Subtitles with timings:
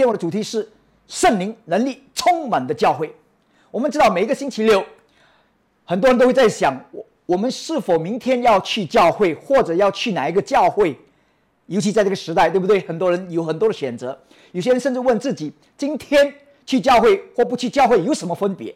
[0.00, 0.66] 今天我的主题是
[1.08, 3.14] 圣灵能力充满的教会。
[3.70, 4.82] 我们知道每一个星期六，
[5.84, 10.98] 很多人都会在想，我我们是否明天要去教会，或者要去哪一个教会？
[11.66, 12.80] 尤其在这个时代，对不对？
[12.80, 14.18] 很多人有很多的选择，
[14.52, 16.32] 有些人甚至问自己：今天
[16.64, 18.74] 去教会或不去教会有什么分别？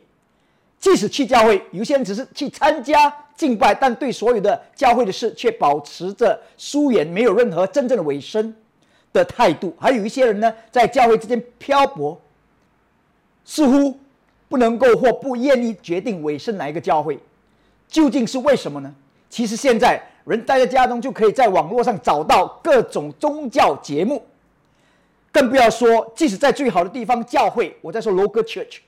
[0.79, 8.55] 即使去教会，有些人只是去参加敬拜，但对所有的教会的事却保持着疏远，没有任何真正的委身
[9.14, 9.74] 的态度。
[9.80, 12.20] 还有一些人呢，在教会之间漂泊，
[13.46, 13.98] 似乎
[14.50, 17.18] 不能够或不愿意决定委身哪一个教会，
[17.88, 18.95] 究竟是为什么呢？
[19.30, 20.02] 其实现在。
[20.27, 24.24] 人待在家中，就可以在网络上找到各种宗教节目，
[25.30, 28.78] 更不要说，即使在最好的地方教会，我在说 local church，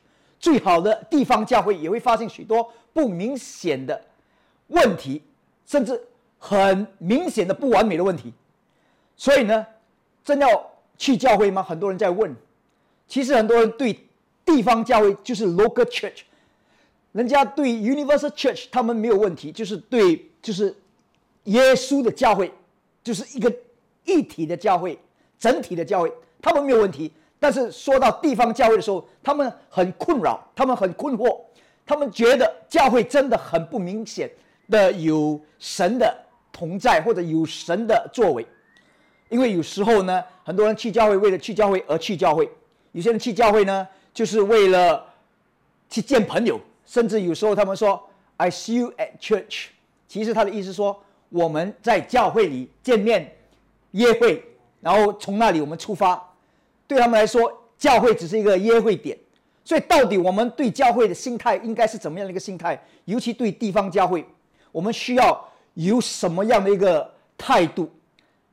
[0.40, 4.00] 最好的地方教会也会发现许多不明显的
[4.68, 5.22] 问题，
[5.66, 6.02] 甚至
[6.38, 8.32] 很明显的不完美的问题。
[9.14, 9.66] 所以呢，
[10.27, 11.62] 真要去教会吗？
[11.62, 12.36] 很多人在问。
[13.08, 13.98] 其实很多人对
[14.44, 16.20] 地方教会就是 local church，
[17.12, 20.77] 人家对 universal church 他们没有问题，就是对就是。
[21.46, 22.52] 耶稣的教会
[23.05, 23.55] 就是一个
[24.05, 24.98] 一体的教会，
[25.38, 27.12] 整体的教会，他们没有问题。
[27.38, 31.38] 但是说到地方教会的时候，他们很困扰，他们很困惑，
[31.86, 34.28] 他们觉得教会真的很不明显
[34.68, 36.12] 的有神的
[36.50, 38.44] 同在，或者有神的作为。
[39.28, 42.48] 因为有时候呢，很多人去教会为了去教会而去教会，
[42.92, 45.05] 有些人去教会呢，就是为了
[45.88, 48.02] 去见朋友，甚至有时候他们说
[48.36, 49.66] “I see you at church”，
[50.06, 51.02] 其实他的意思说。
[51.28, 53.36] 我们在教会里见面、
[53.91, 54.41] 约会，
[54.80, 56.24] 然后从那里我们出发。
[56.86, 59.18] 对他们来说，教会只是一个约会点。
[59.64, 62.80] 所以，到底我们对教会的心态应该是怎么样的一个心态？
[63.06, 64.24] 尤其对地方教会，
[64.70, 67.90] 我们需要有什么样的一个态度？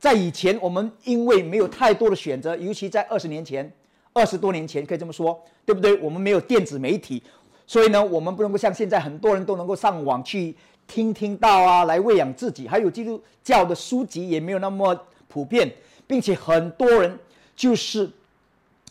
[0.04, 3.72] 在以前，我们因为没有太多的选择，尤其在二十年前、
[4.12, 5.96] 二十多年前，可以这么说，对不对？
[6.00, 7.22] 我们没有电子媒体，
[7.66, 10.54] 所以呢，我们不能够像现在很多人都能够上网去。
[10.86, 14.94] 听听到啊，来喂养自己，还有基督教的书籍也没有那么
[15.28, 15.74] 普遍，
[16.06, 17.18] 并且很多人
[17.56, 18.06] 就是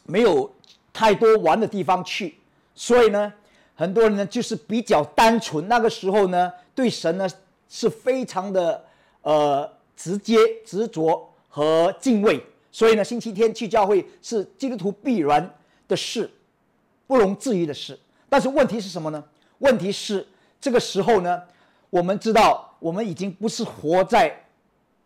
[0.08, 0.52] 没有
[0.92, 2.34] 太多玩的地方去，
[2.74, 3.32] 所以呢，
[3.76, 5.68] 很多人呢就是比较单纯。
[5.68, 7.30] 那个时候呢，对神呢
[7.70, 8.84] 是非常的
[9.22, 15.54] 呃直接、执着和敬畏，所以呢，星期天去教会是基督徒必然
[15.88, 16.30] 的事，
[17.08, 18.00] 不容置疑的事。
[18.30, 19.24] 但是问题是什么呢？
[19.60, 20.26] 问题是
[20.60, 21.42] 这个时候呢？
[21.90, 24.36] 我们知道，我们已经不是活在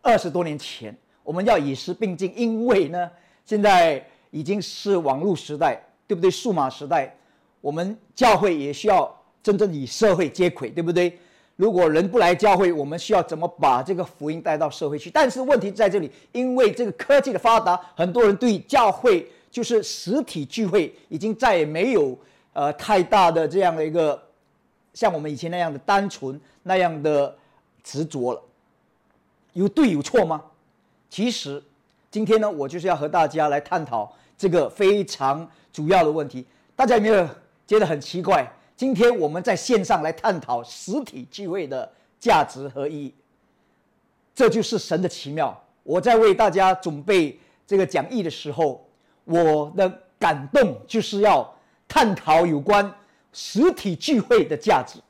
[0.00, 3.10] 二十多年前，我们要与时并进，因为呢，
[3.44, 6.30] 现在已经是网络时代，对不对？
[6.30, 7.14] 数码时代，
[7.60, 11.18] 我们教会也需要真正与社会接轨，对不对？
[11.58, 15.10] 如果人不来教会，我们需要怎么把这个福音带到社会去？
[15.10, 22.16] 但是问题在这里，因为这个科技的发达，很多人对教会就是实体聚会已经再也没有
[22.52, 24.22] 呃太大的这样的一个。
[24.94, 27.36] 像我们以前那样的单纯，那样的
[27.82, 28.42] 执着了，
[29.54, 30.40] 有对有错吗？
[31.10, 31.60] 其实，
[32.08, 36.46] 今天呢，我就是要和大家来探讨这个非常主要的问题。
[36.76, 37.28] 大家有没有
[37.66, 38.48] 觉得很奇怪？
[38.78, 41.90] 今天我们在线上来探讨实体聚会的
[42.20, 43.14] 价值和意义，
[44.32, 45.60] 这就是神的奇妙。
[45.82, 48.88] 我在为大家准备这个讲义的时候，
[49.24, 51.52] 我的感动就是要
[51.88, 52.88] 探讨有关。
[53.32, 55.00] 实体聚会的价值。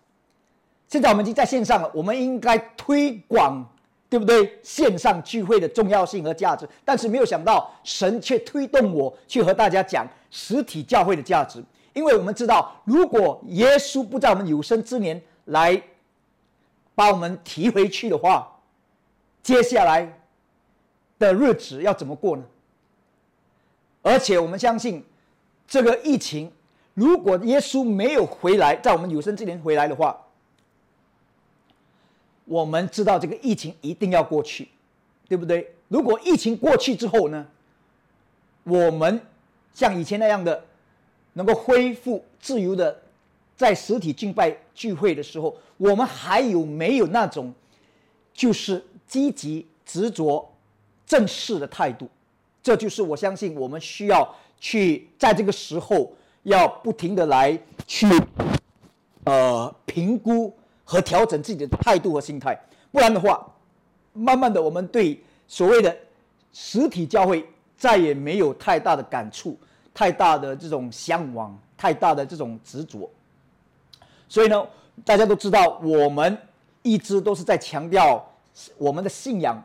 [0.88, 3.64] 现在我们已经在线上了，我们应该推广，
[4.08, 4.58] 对不对？
[4.62, 6.66] 线上聚会的重要性和价值。
[6.86, 11.62] 但是没有想到，神却推动我去和大家讲实体教会的价值。
[11.98, 15.82] 因为我们知道，如果耶稣不在我们有生之年来
[16.94, 18.60] 把我们提回去的话，
[19.42, 20.20] 接下来
[21.18, 22.44] 的日子要怎么过呢？
[24.02, 25.04] 而且我们相信，
[25.66, 26.52] 这个疫情。
[26.94, 30.16] 如果耶稣没有回来，在我们有生之年回来的话，
[32.44, 34.68] 我们知道这个疫情一定要过去，
[35.28, 35.74] 对不对？
[35.88, 37.44] 如果疫情过去之后呢，
[38.62, 39.20] 我们
[39.74, 40.64] 像以前那样的
[41.38, 43.00] 能够恢复自由的
[43.56, 47.54] 在实体敬拜聚会的时候，我们还有没有那种
[48.34, 50.52] 就是积极执着
[51.06, 52.10] 正式的态度？
[52.60, 56.12] 这就是我相信我们需要去在这个时候。
[56.44, 58.06] 要不停的来去，
[59.24, 62.58] 呃，评估和调整自己的态度和心态，
[62.90, 63.46] 不然的话，
[64.14, 65.94] 慢慢的我们对所谓的
[66.54, 67.44] 实体教会
[67.76, 69.58] 再也没有太大的感触，
[69.98, 73.10] 太大的这种向往，太大的这种执着。
[74.28, 74.64] 所以呢，
[75.04, 76.38] 大家都知道，我们
[76.82, 78.24] 一直都是在强调
[78.76, 79.60] 我们的信仰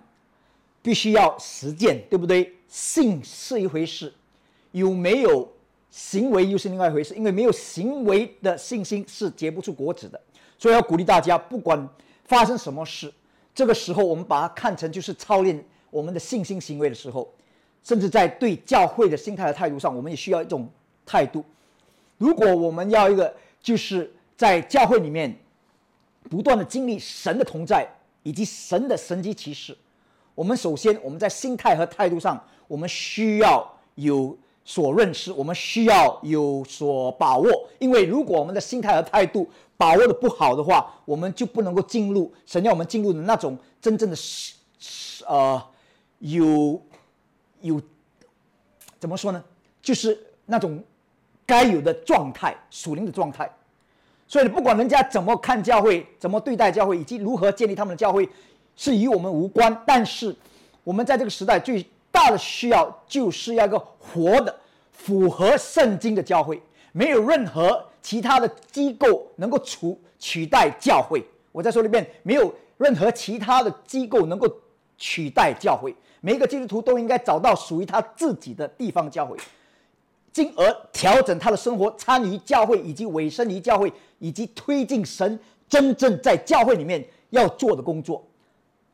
[0.82, 2.52] 必须要实践，对不对？
[2.68, 4.12] 信是一回事。
[4.72, 5.48] 有没有
[5.92, 10.20] 行为又是另外一回事，因为没有行为的信心是结不出果子的。
[10.58, 11.88] 所以要鼓励大家，不管
[12.24, 13.14] 发生什么事，
[13.54, 17.32] 这个时候我们把它看成就是操练我们的信心行为的时候，
[17.84, 20.68] 甚至在对教会的心态和态度上，我们也需要一种
[21.06, 21.44] 态度。
[22.18, 25.38] 如果我们要一个就是在教会里面
[26.30, 27.86] 不断的经历神的同在
[28.24, 29.78] 以及神的神迹奇事，
[30.34, 37.48] 我们首先我们在心态和态度上，我们需要有所认识，我们需要有所把握。
[37.80, 45.62] 因为如果我们的心态和态度把握的不好的话，我们就不能够进入神要我们进入的那种真正的是是呃
[46.20, 46.82] 有
[47.63, 47.81] 有
[49.00, 49.44] 怎么说呢？
[49.81, 50.81] 就是那种。
[51.45, 53.51] 该有的状态，属灵的状态。
[54.30, 58.27] 所以，不管人家怎么看教会，怎么对待教会，以及如何建立他们的教会，
[58.77, 59.83] 是与我们无关。
[59.86, 60.33] 但是，
[60.86, 64.57] 我们在这个时代最大的需要，就是要一个活的、
[64.94, 66.63] 符合圣经的教会。
[66.94, 71.21] 没有任何其他的机构能够取取代教会。
[71.51, 74.48] 我再说一遍，没有任何其他的机构能够
[74.98, 75.94] 取代教会。
[76.25, 79.38] 每一个基督徒都应该找到属于他自己的地方教会。
[80.31, 85.38] 进而调整他的生活，参与教会以及委身于教会，以及推进神
[85.68, 88.25] 真正在教会里面要做的工作。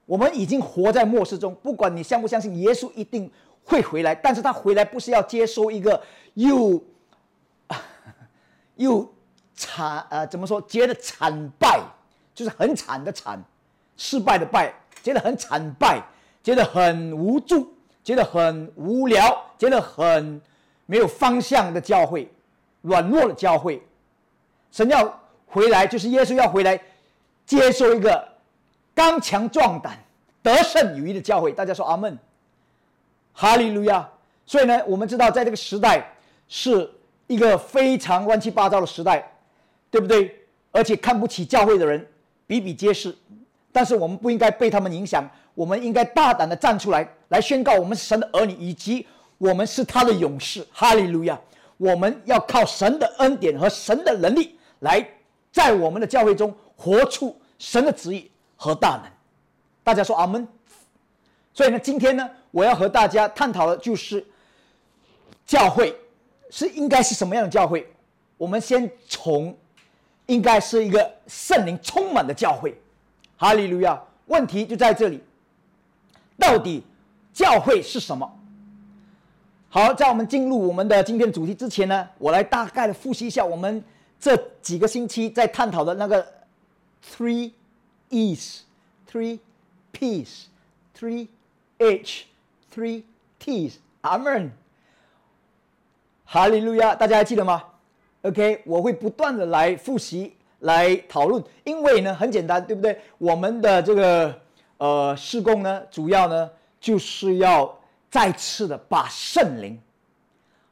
[0.07, 3.31] 我们已经活在末世中，不管你相不相信耶稣一定
[3.63, 6.01] 会回来，但是他回来不是要接收一个
[6.33, 6.83] 又
[8.75, 9.13] 又
[9.53, 11.79] 惨呃怎么说觉得惨败，
[12.33, 13.41] 就是很惨的惨，
[13.95, 14.73] 失败的败，
[15.03, 16.03] 觉得很惨败，
[16.43, 20.41] 觉得很无助，觉得很无聊，觉得很。
[20.91, 22.27] 没有方向的教会，
[22.81, 23.79] 软弱的教会，
[24.71, 26.81] 神要回来，就是耶稣要回来，
[27.45, 28.27] 接受一个
[28.95, 30.03] 刚强壮胆、
[30.41, 31.51] 得胜有余的教会。
[31.51, 32.17] 大家说阿门，
[33.33, 34.09] 哈利路亚。
[34.47, 36.11] 所以呢，我们知道在这个时代
[36.47, 36.91] 是
[37.27, 39.31] 一个非常乱七八糟的时代，
[39.91, 40.35] 对不对？
[40.71, 42.03] 而且看不起教会的人
[42.47, 43.15] 比比皆是。
[43.71, 45.23] 但是我们不应该被他们影响，
[45.59, 49.05] 我们应该大胆的站出来，来宣告我们是神的儿女，以及。
[49.37, 51.39] 我们是他的勇士，哈利路亚！
[51.77, 55.05] 我们要靠神的恩典和神的能力，来
[55.49, 59.11] 在我们的教会中活出神的旨意和大能。
[59.81, 60.45] 大家说阿门。
[61.53, 64.25] 所以呢，今天呢，我要和大家探讨的就是
[65.45, 65.95] 教会
[66.49, 67.89] 是应该是什么样的教会。
[68.37, 69.57] 我们先从
[70.25, 72.77] 应该是一个圣灵充满的教会，
[73.37, 74.01] 哈利路亚。
[74.25, 75.23] 问题就在这里，
[76.39, 76.83] 到底
[77.33, 78.39] 教会是什么？
[79.69, 83.83] 好，在我们进入我们的今天主题之前呢，我来大概的复习一下我们
[84.19, 86.25] 这几个星期在探讨的那个
[87.05, 87.51] three
[88.09, 88.61] E's,
[89.11, 89.39] three
[89.93, 90.45] P's,
[90.97, 91.27] three
[91.77, 92.25] H,
[92.73, 93.03] three
[93.39, 93.73] T's。
[94.01, 94.49] 阿门，
[96.23, 96.95] 哈利路亚！
[96.95, 97.61] 大家还记得吗
[98.21, 102.97] ？OK，我会不断的来复习、来讨论，因为呢，很简单，对不对？
[103.17, 104.41] 我们的这个
[104.79, 106.49] 呃施工呢，主要呢
[106.81, 107.77] 就是要。
[108.11, 109.79] 再次的把圣灵，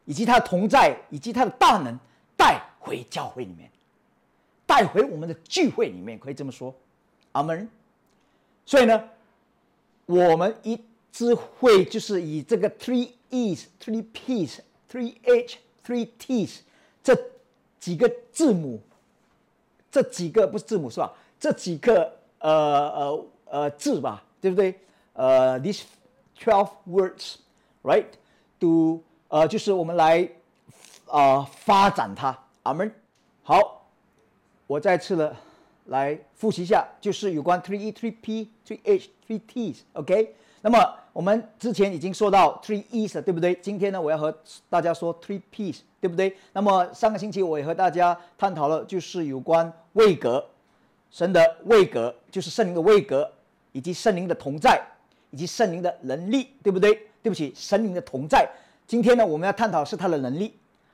[0.05, 1.95] 以及他的同在，以及他的大能
[2.35, 3.69] 带回教会里面，
[4.65, 6.73] 带回我们的聚会里面，可以这么说，
[7.33, 7.69] 阿门。
[8.65, 9.03] 所以呢，
[10.07, 14.57] 我们一直会就是以这个 three E's、three P's、
[14.91, 16.61] three H、three T's
[17.03, 17.15] 这
[17.79, 18.81] 几个字母，
[19.91, 21.13] 这几个不是字母是吧？
[21.39, 24.73] 这几个呃呃呃字吧，对不对？
[25.13, 25.83] 呃，this。
[26.39, 27.37] Twelve words,
[27.81, 28.05] right?
[28.59, 30.29] To 呃，就是我们来
[31.07, 32.37] 啊发展它。
[32.61, 32.93] 阿门。
[33.41, 33.87] 好，
[34.67, 35.35] 我再次的
[35.85, 39.77] 来复习一下，就是有关 three E, three P, three H, three T's.
[39.93, 40.35] OK。
[40.61, 43.55] 那么我们之前已经说到 three E's 对不对？
[43.55, 44.31] 今天呢，我要和
[44.69, 46.37] 大家说 three P's，对不对？
[46.53, 50.45] 那么上个星期我也和大家探讨了，就是有关位格，
[51.09, 53.31] 神的位格，就是圣灵的位格，
[53.77, 54.81] 以及圣灵的同在。
[55.29, 56.93] 以及圣灵的能力，对不对？
[57.21, 58.49] 对不起，神灵的同在。
[58.87, 60.53] 今天呢，我们要探讨是他的能力。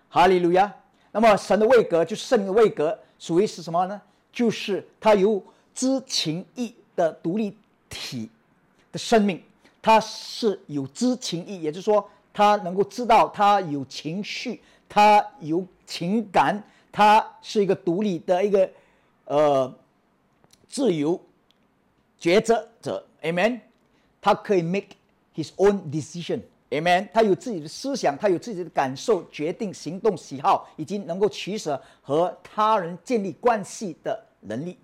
[0.09, 0.73] 哈利路亚。
[1.11, 4.01] 那么，神的位格就是圣灵的位格，属于是什么呢？
[4.31, 5.41] 就是他有
[5.75, 7.55] 知情意的独立
[7.91, 8.27] 体
[8.91, 9.39] 的生命，
[9.83, 14.59] 他是有知情意，也就是说，他能够知道，他有情绪，
[14.89, 16.59] 他有情感，
[16.91, 18.67] 他是一个独立的一个
[19.25, 19.71] 呃
[20.67, 21.21] 自由
[22.23, 23.05] 抉择者。
[23.21, 23.59] Amen。
[24.21, 24.95] 他可以 make
[25.35, 27.09] his own decision，amen。
[27.13, 34.77] 他有自己的思想，他有自己的感受、决定、行动、喜好，以及能够取舍和他人建立关系的能力。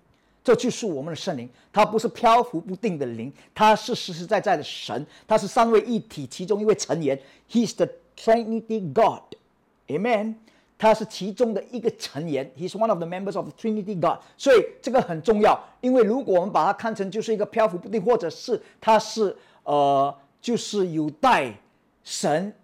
[0.44, 1.48] 这就是我们的圣灵。
[1.72, 5.06] 他不是漂浮不定的灵，他是实实在在的神。
[5.26, 7.18] 他是三位一体其中一位成员。
[7.50, 10.34] He's the Trinity God，Amen。
[10.80, 14.18] 他是其中的一个成员，He's one of the members of the Trinity God。
[14.38, 21.54] 所以这个很重要，因为如果我们把它看成就是一个漂浮不定，或者是他是呃，就是有待
[22.02, 22.54] 神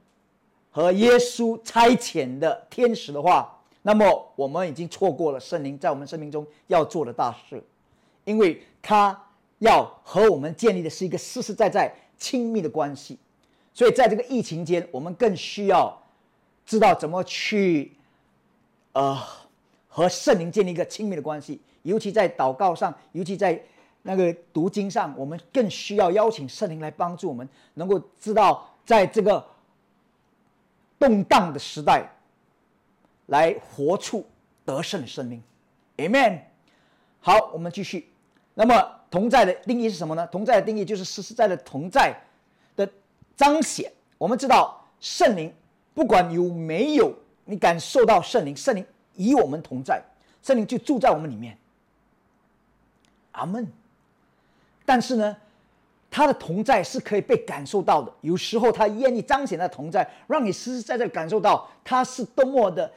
[0.71, 7.63] 和耶稣差遣的天使的话，那么我们已经错过了圣灵在我们生命中要做的大事，
[8.25, 9.15] 因为他
[9.59, 13.19] 要和我们建立的是一个实实在在亲密的关系。
[13.75, 16.03] 所以在这个疫情间，我们更需要
[16.65, 17.93] 知道怎么去。
[18.97, 19.15] 呃，
[19.89, 23.63] 和圣灵建立一个亲密的关系，尤其在祷告上，尤其在
[24.01, 29.47] 那个读经上，我们更需要邀请圣灵来帮助我们，能够知道在这个
[30.99, 32.11] 动荡的时代，
[33.27, 34.25] 来活出
[34.65, 35.43] 得胜的生命。
[35.99, 36.41] Amen。
[37.21, 38.11] 好，我们继续。
[38.55, 40.27] 那么同在的定义是什么呢？
[40.29, 42.19] 同在的定义就是实实在在同在
[42.75, 42.89] 的
[43.37, 43.93] 彰显。
[44.17, 45.53] 我们知道圣灵
[45.93, 47.15] 不管有没有。
[47.47, 48.85] 你感受到圣灵，圣灵
[49.17, 50.03] 与我们同在，
[50.43, 51.57] 圣灵就住在我们里面。
[53.33, 53.67] 阿门。
[54.85, 55.37] 但是呢，
[56.11, 58.13] 他的同在是可以被感受到的。
[58.21, 62.91] 有时候他愿意彰显他的同在，让你实实在在感受到他是多么的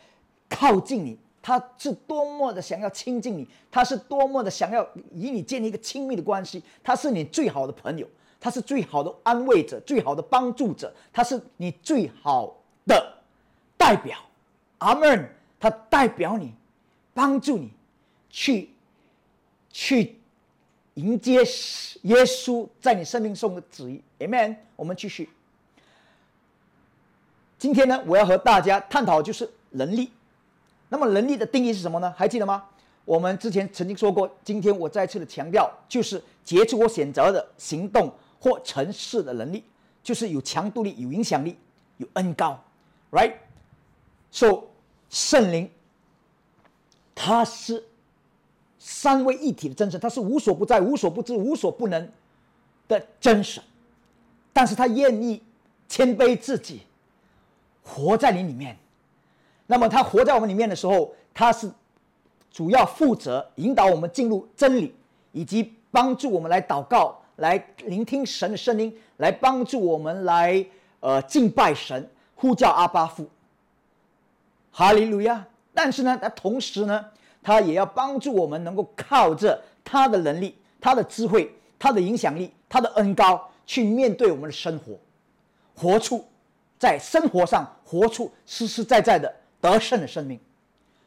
[0.48, 6.64] 靠近你，他是多么的想要亲近你，他是多么的想要与你建立一个亲密的关系。
[6.84, 8.08] 他是你最好的朋友，
[8.40, 13.14] 他是最好的安慰者，最好的帮助者，他是你最好的
[13.78, 14.18] 代表。
[14.80, 16.54] 阿门，他代表你，
[17.14, 17.72] 帮助你，
[18.30, 18.70] 去，
[19.70, 20.18] 去
[20.96, 21.36] 迎接
[22.02, 24.02] 耶稣在你生命中的旨意。
[24.20, 24.56] Amen。
[24.76, 25.30] 我们继续。
[27.58, 30.12] 今天呢，我要和大家探讨就是能力。
[30.88, 32.14] 那么能力的定义是什么呢？
[32.18, 32.66] 还记得吗？
[33.06, 39.64] 我们之前曾经说过，今天我再次的强调，就是杰出或选择的行动或成事的能力，
[40.02, 41.58] 就是有强度力、有影响力、
[41.98, 42.58] 有恩高
[43.12, 44.69] ，Right？So
[45.10, 45.70] 圣灵，
[47.16, 47.84] 他是
[48.78, 52.12] 三位一体的真神，他是无所不在、无所不知、无所不能
[52.88, 53.64] 的真神。
[54.54, 55.42] 但是他愿意
[55.88, 56.82] 谦卑自己，
[57.84, 58.78] 活在你里面。
[59.68, 61.72] 那么他活在我们里面的时候，他是
[62.52, 64.96] 主要负责引导我们进入真理，
[65.32, 70.66] 以及帮助我们来祷告、来聆听神的声音，来帮助我们来
[71.00, 73.30] 呃敬拜神、呼叫阿巴父。
[74.72, 75.46] 哈利路亚！
[75.74, 77.06] 但是呢，他同时呢，
[77.42, 84.98] 他也要帮助我们能够靠着他的能力、他的智慧、他的影响力、他的恩高，去面对我们的生活，
[85.76, 86.26] 活出
[86.78, 90.40] 在生活上活出实实在在的得胜的生命。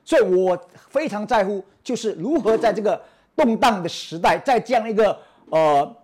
[0.05, 0.59] 所以我
[0.91, 3.01] 非常在乎，就是如何在这个
[3.37, 5.19] 动荡的时代，在这样一个
[5.51, 5.97] 呃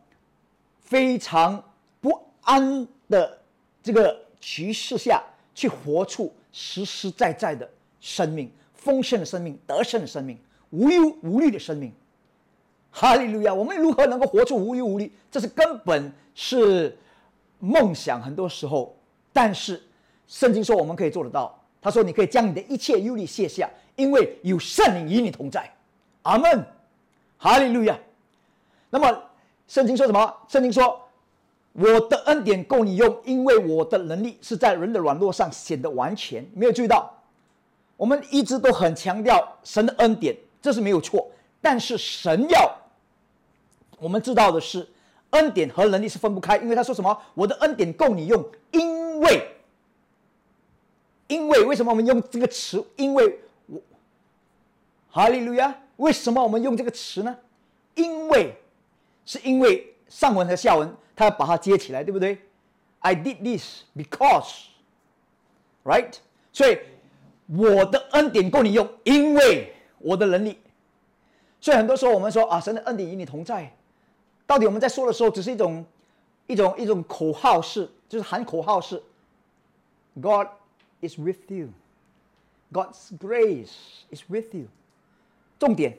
[0.81, 1.63] 非常
[2.01, 3.39] 不安的
[3.83, 5.23] 这个局势下
[5.55, 6.33] 去活出。
[6.53, 7.69] 实实在在的
[8.01, 10.39] 生命，丰盛的生命，得胜的生命，
[10.71, 11.93] 无忧无虑的生命。
[12.91, 13.53] 哈利路亚！
[13.53, 15.13] 我们如何能够活出无忧无虑？
[15.31, 16.97] 这是根本是
[17.59, 18.97] 梦想，很多时候。
[19.33, 19.81] 但是
[20.27, 21.57] 圣经说我们可以做得到。
[21.81, 25.71] 他说：“你可以将你的一切忧虑卸下，因为有圣灵与你同在。”
[26.23, 26.65] 阿门。
[27.37, 27.97] 哈利路亚。
[28.91, 29.23] 那么
[29.69, 30.35] 圣经说什么？
[30.49, 31.08] 圣经说。
[31.73, 36.45] 我的恩典够你用，因为我的能力是在人的软弱上显得完全。
[36.55, 37.13] 没有注意到，
[37.97, 41.31] 我们一直都很强调神的恩典，这是没有错。
[41.61, 42.73] 但是神要
[43.99, 44.89] 我们知道的是，
[45.31, 47.17] 恩典和能力是分不开，因为他说什么？
[47.35, 49.49] 我的恩典够你用，因为，
[51.29, 52.85] 因为为什么我们用这个词？
[52.97, 53.81] 因为我，
[55.11, 55.77] 哈利路亚！
[55.97, 57.37] 为什么我们用这个词呢？
[57.95, 58.57] 因为，
[59.25, 60.93] 是因为上文和下文。
[61.19, 62.39] 他要把它接起来，对不对
[63.01, 64.67] ？I did this because,
[65.83, 66.15] right？
[66.53, 66.79] 所以
[67.49, 70.61] 我的恩典够你用，因为我的能力。
[71.61, 73.75] 所以很多时候我们说啊，神的恩典与你同在，
[74.47, 75.85] 到底我们在说的时候，只是一种
[76.47, 79.03] 一种一种口号式，就是喊口号式。
[80.23, 80.47] God
[81.01, 81.71] is with you,
[82.73, 83.73] God's grace
[84.13, 84.67] is with you。
[85.59, 85.99] 重点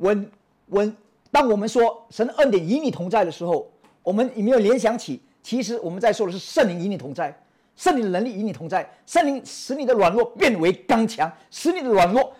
[0.00, 0.30] ，when
[0.68, 0.94] when
[1.36, 3.70] 当我们说神恩典与你同在的时候，
[4.02, 5.20] 我们有没有联想起？
[5.42, 7.38] 其实我们在说的是圣灵与你同在，
[7.76, 12.32] 圣灵的能力与你同在，圣灵使你的软弱变为刚强，使你的软弱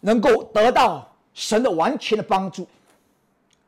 [0.00, 2.66] 能够得到神的完全的帮助。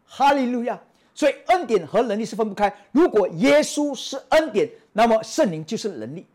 [0.04, 0.78] 哈利路亚！
[1.14, 2.70] 所以恩典和能力是分不开。
[2.92, 6.26] 如果耶稣是恩典，那么圣灵就是能力。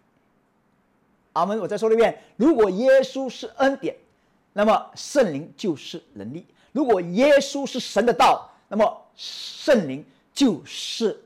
[1.34, 1.60] 阿门！
[1.60, 3.96] 我再说一遍：如果耶稣是恩典，
[4.54, 6.44] 那么圣灵就是能力。
[6.72, 11.22] 如果耶稣是神的道，那么圣灵就是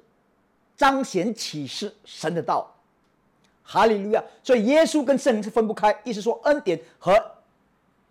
[0.76, 2.72] 彰显启示神的道。
[3.68, 4.24] 哈利路亚！
[4.44, 7.20] 所以耶稣跟圣灵是分不开，意思说恩典和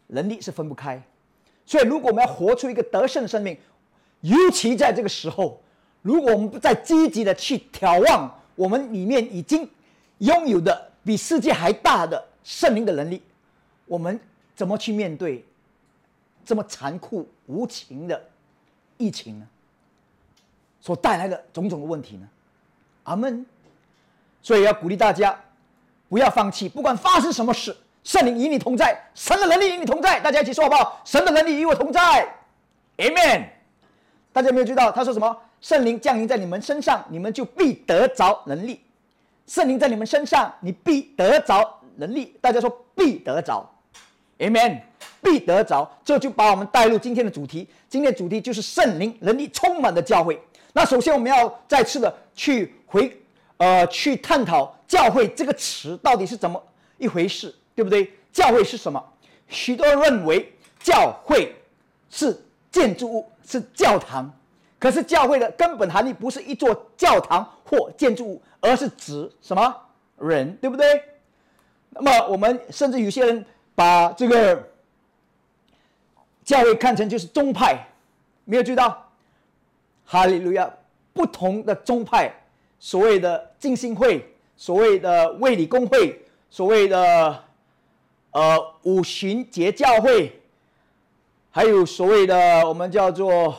[0.09, 1.01] 能力是分不开。
[1.65, 3.57] 所以如果我们要活出一个得胜的生命，
[4.23, 5.61] 尤其在这个时候，
[6.03, 9.69] 如果我们不再积极的去眺望我们里面已经
[10.19, 13.23] 拥有的比世界还大的圣灵的能力，
[13.87, 14.19] 我们
[14.57, 15.45] 怎么去面对
[16.45, 18.23] 这么残酷无情的
[18.97, 19.47] 疫情呢？
[20.81, 22.29] 所带来的种种的问题呢？
[23.05, 23.45] 阿门。
[24.43, 25.35] 所以要鼓励大家，
[26.11, 30.21] 不要放弃，不管发生什么事，圣灵与你同在，神的能力与你同在。
[30.21, 31.01] 大家一起说好不好？
[31.03, 32.29] 神的能力与我同在
[32.99, 33.49] ，Amen。
[34.31, 35.35] 大家有没有知道他说什么？
[35.63, 38.83] 圣灵降临在你们身上，你们就必得着能力。
[39.47, 42.37] 圣灵在你们身上，你必得着能力。
[42.43, 43.67] 大家说必得着
[44.41, 44.83] ，Amen。
[45.25, 47.67] 必得着，这就把我们带入今天的主题。
[47.89, 50.41] 今天的主题就是圣灵能力充满的教会。
[50.73, 53.21] 那首先我们要再次的去回。
[53.57, 56.61] 呃，去探讨教会这个词到底是怎么
[56.99, 58.13] 一回事，对不对？
[58.33, 59.03] 教会是什么？
[59.49, 61.55] 许多人认为教会
[62.11, 62.37] 是
[62.73, 64.31] 建筑物，是教堂。
[64.77, 69.75] 可是教会的根本含义不是一座教堂或建筑物，而是指什么
[70.19, 71.01] 人，对不对？
[71.91, 74.69] 那么我们甚至有些人把这个
[76.45, 77.87] 教会看成就是宗派，
[78.45, 79.11] 没有注意到？
[80.05, 80.71] 哈利路亚！
[81.15, 82.31] 不同的宗派。
[82.79, 86.21] 所谓的静心会，所谓的卫理公会，
[86.51, 87.43] 所谓的
[88.33, 90.39] 呃五旬节教会，
[91.51, 92.37] 还有所谓的
[92.69, 93.57] 我们叫做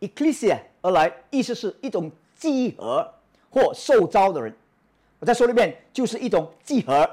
[0.00, 0.58] ecclesia。
[0.80, 3.08] 而来，意思是一种集合
[3.48, 4.52] 或受招的人。
[5.20, 7.08] 我再说一遍，就是一种集合、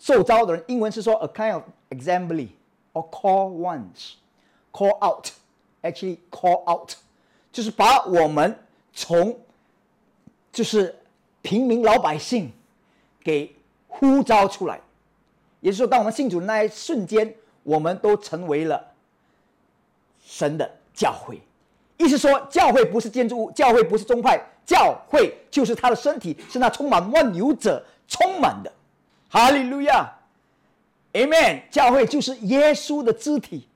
[0.00, 0.64] 受招的人。
[0.66, 2.48] 英文是说 a kind of assembly
[2.92, 4.14] or call ones,
[4.72, 5.28] call out,
[5.82, 6.90] actually call out，
[7.52, 8.58] 就是把我们
[8.92, 9.38] 从
[10.52, 10.98] 就是
[11.40, 12.50] 平民老百姓
[13.22, 13.54] 给
[13.86, 14.80] 呼召出来。
[15.60, 17.32] 也就是说，当我们信主的那一瞬间，
[17.64, 18.80] 我们都成为了
[20.24, 21.40] 神的教会。
[21.96, 28.72] 意思说，教会不是建筑物，教会不是宗派，教会就是他的身体，是那充满万有者充满的。
[29.28, 30.12] 哈利路亚
[31.12, 31.62] ，Amen。
[31.70, 33.66] 教会就是耶稣的肢体，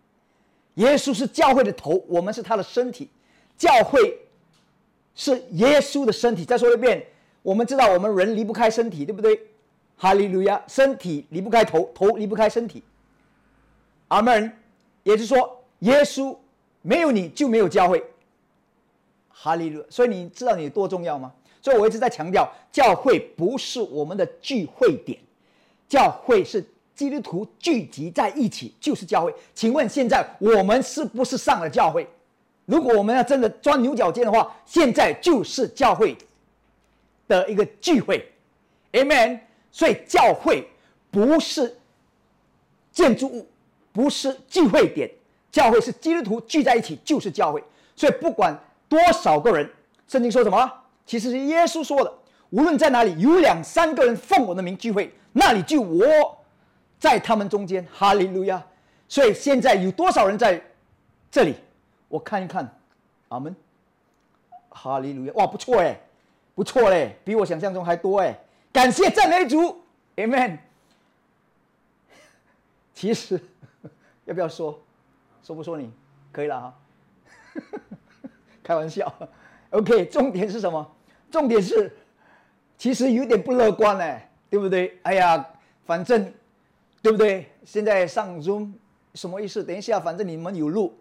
[0.75, 3.09] 耶稣是教会的头，我们是他的身体。
[3.57, 4.19] 教会
[5.15, 6.45] 是耶稣的身体。
[6.45, 7.05] 再说一遍，
[7.43, 9.41] 我们知道我们人离不开身体，对不对？
[9.97, 12.83] 哈利路亚，身体离不开头，头离不开身体。
[14.09, 14.53] 阿门。
[15.05, 16.37] 也就是说，耶稣。
[16.81, 18.03] 没有你就没有教会，
[19.29, 19.85] 哈利路。
[19.91, 21.31] 所以你知道你多重要吗？
[21.61, 25.19] 所以我一直在强调，教会不是我们的聚会点，
[25.89, 29.35] 教会是基督徒聚集在一起就是教会。
[29.55, 32.09] 请问现在我们是不是上了教会？
[32.65, 36.17] 如果我们要真的钻牛角尖的话，现在就是教会
[37.27, 38.25] 的一个聚会
[38.93, 39.41] ，Amen。
[39.73, 40.67] 所以教会
[41.11, 41.77] 不是
[42.93, 43.47] 建筑物，
[43.99, 45.11] 不是聚会点。
[45.51, 47.61] 教会是基督徒聚在一起就是教会，
[47.97, 48.57] 所以不管
[48.89, 49.69] 多少个人，
[50.07, 50.73] 圣经说什么？
[51.05, 52.15] 其实是耶稣说的。
[52.51, 56.07] 无论在哪里有两三个人奉我的名聚会，那里就我
[57.01, 57.85] 在他们中间。
[57.93, 58.65] 哈利路亚！
[59.09, 60.63] 所以现在有多少人在
[61.29, 61.57] 这里？
[62.07, 62.73] 我看一看，
[63.31, 63.57] 阿门。
[64.69, 65.33] 哈利路亚！
[65.35, 65.99] 哇，不错哎，
[66.55, 68.39] 不错嘞，比我想象中还多哎。
[68.73, 69.83] 感谢赞美主
[70.15, 70.59] ，Amen。
[72.95, 73.41] 其实
[74.29, 74.79] 要不要说？
[75.43, 75.91] 说不说你
[76.31, 76.75] 可以了哈，
[78.63, 79.11] 开玩笑。
[79.71, 80.87] OK，重点是什么？
[81.31, 81.91] 重点是，
[82.77, 84.99] 其实有点不乐观呢，对不对？
[85.05, 85.49] 哎呀，
[85.87, 86.31] 反正，
[87.01, 87.51] 对不对？
[87.65, 88.73] 现在上 Zoom
[89.15, 89.65] 什么意思？
[89.65, 90.93] 等一下，反正你们有录，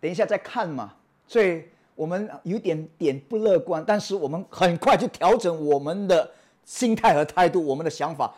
[0.00, 0.94] 等一下再看嘛。
[1.26, 6.30] 所以我们有点点不乐观，但是我们很快就调整我们的
[6.64, 8.34] 心态和态度，我们的想法，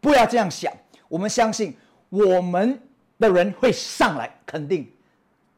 [0.00, 0.72] 不要这样想。
[1.08, 1.76] 我们相信
[2.08, 2.80] 我们。
[3.20, 4.90] 的人会上来，肯定。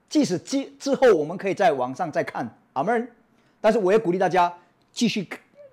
[0.08, 3.08] 即使之之后，我们可以在网上再看阿门。
[3.60, 4.52] 但是我也鼓励大家
[4.92, 5.26] 继续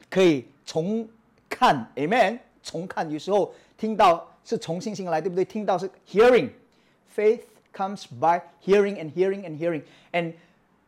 [0.10, 1.06] 可以重
[1.50, 2.40] 看，Amen。
[2.62, 5.44] 重看，有时候听到是从星星来，对不对？
[5.44, 7.42] 听到是 hearing，faith
[7.74, 10.34] comes by hearing and hearing and hearing，and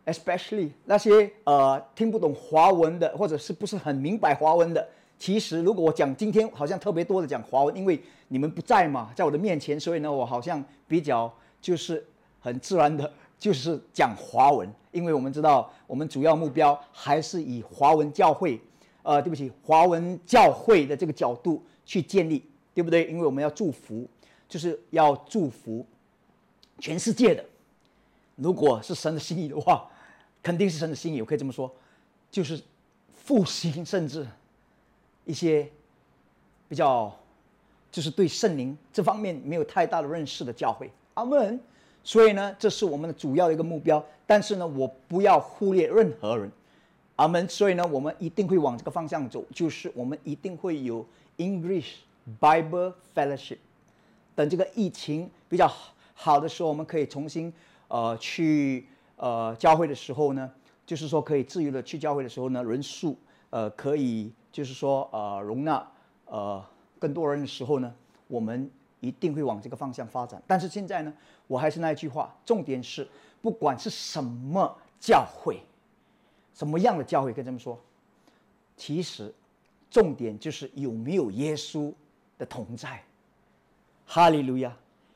[0.06, 4.88] especially 那些呃听不懂华文的，或者是不是很明白华文的。
[5.18, 8.00] 其实，如果我讲今天好像特别多的讲华文，因为
[8.32, 12.02] 你们不在嘛，在我的面前，所以呢，我好像比较就是
[12.40, 18.58] 很自然的就是讲华文，因为我们知道我们主要目标还是以华文教会，
[19.04, 22.42] 呃，对不起，华文教会的这个角度去建立，
[22.74, 23.04] 对不对？
[23.08, 24.08] 因为我们要祝福，
[24.48, 25.86] 就是要祝福
[26.80, 27.44] 全世界的。
[28.38, 29.92] 如果是神的心意的话，
[30.42, 31.70] 肯定是神的心意，我可以这么说，
[32.32, 32.64] 就是
[33.14, 34.26] 复兴，甚至
[35.26, 35.70] 一些
[36.70, 37.14] 比较
[37.92, 40.90] 就是对圣灵这方面没有太大的认识的教会。
[41.16, 41.60] 阿门。
[42.04, 44.04] 所以呢，这是我们的主要的一个目标。
[44.26, 46.52] 但是呢，我不要忽略任何人。
[47.18, 47.48] 阿门。
[47.48, 51.06] 所以呢，我们一定会往这个方向走，就是我们一定会有
[51.38, 51.98] English
[52.40, 53.58] Bible Fellowship。
[54.34, 55.72] 等这个疫情比较
[56.16, 57.54] 好的时候，我们可以重新
[57.90, 60.50] 呃去呃教会的时候呢，
[60.86, 63.16] 就是说可以自由的去教会的时候呢，人数
[63.50, 65.86] 呃可以就是说呃容纳
[66.26, 66.64] 呃
[67.02, 67.94] 更多人的时候呢，
[68.30, 68.72] 我们。
[69.02, 71.12] 一定会往这个方向发展，但是现在呢，
[71.48, 73.08] 我还是那一句话，重点是，
[73.42, 75.60] 不管是什么教会，
[76.54, 77.80] 什么样的教会，跟他们说，
[78.78, 79.34] 其实
[79.90, 81.92] 重点就是有没有耶稣
[82.38, 83.02] 的同在。
[84.06, 84.72] 哈利路亚，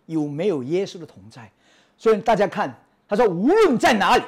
[0.08, 1.52] 有没有耶稣的同在？
[1.96, 2.76] 所以大家看，
[3.08, 4.24] 他说，无论在哪里，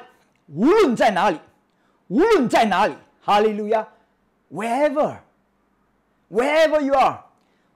[0.49, 1.39] 无论在哪里，
[2.09, 2.93] 无论在哪里，
[3.23, 3.87] 哈利路亚
[4.53, 7.23] ，wherever，wherever you are。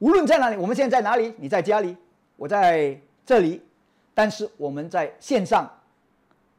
[0.02, 1.32] 无论在哪里，我们现在在哪里？
[1.38, 1.96] 你在家里，
[2.36, 3.62] 我在这里，
[4.16, 5.72] 但是我们在线上，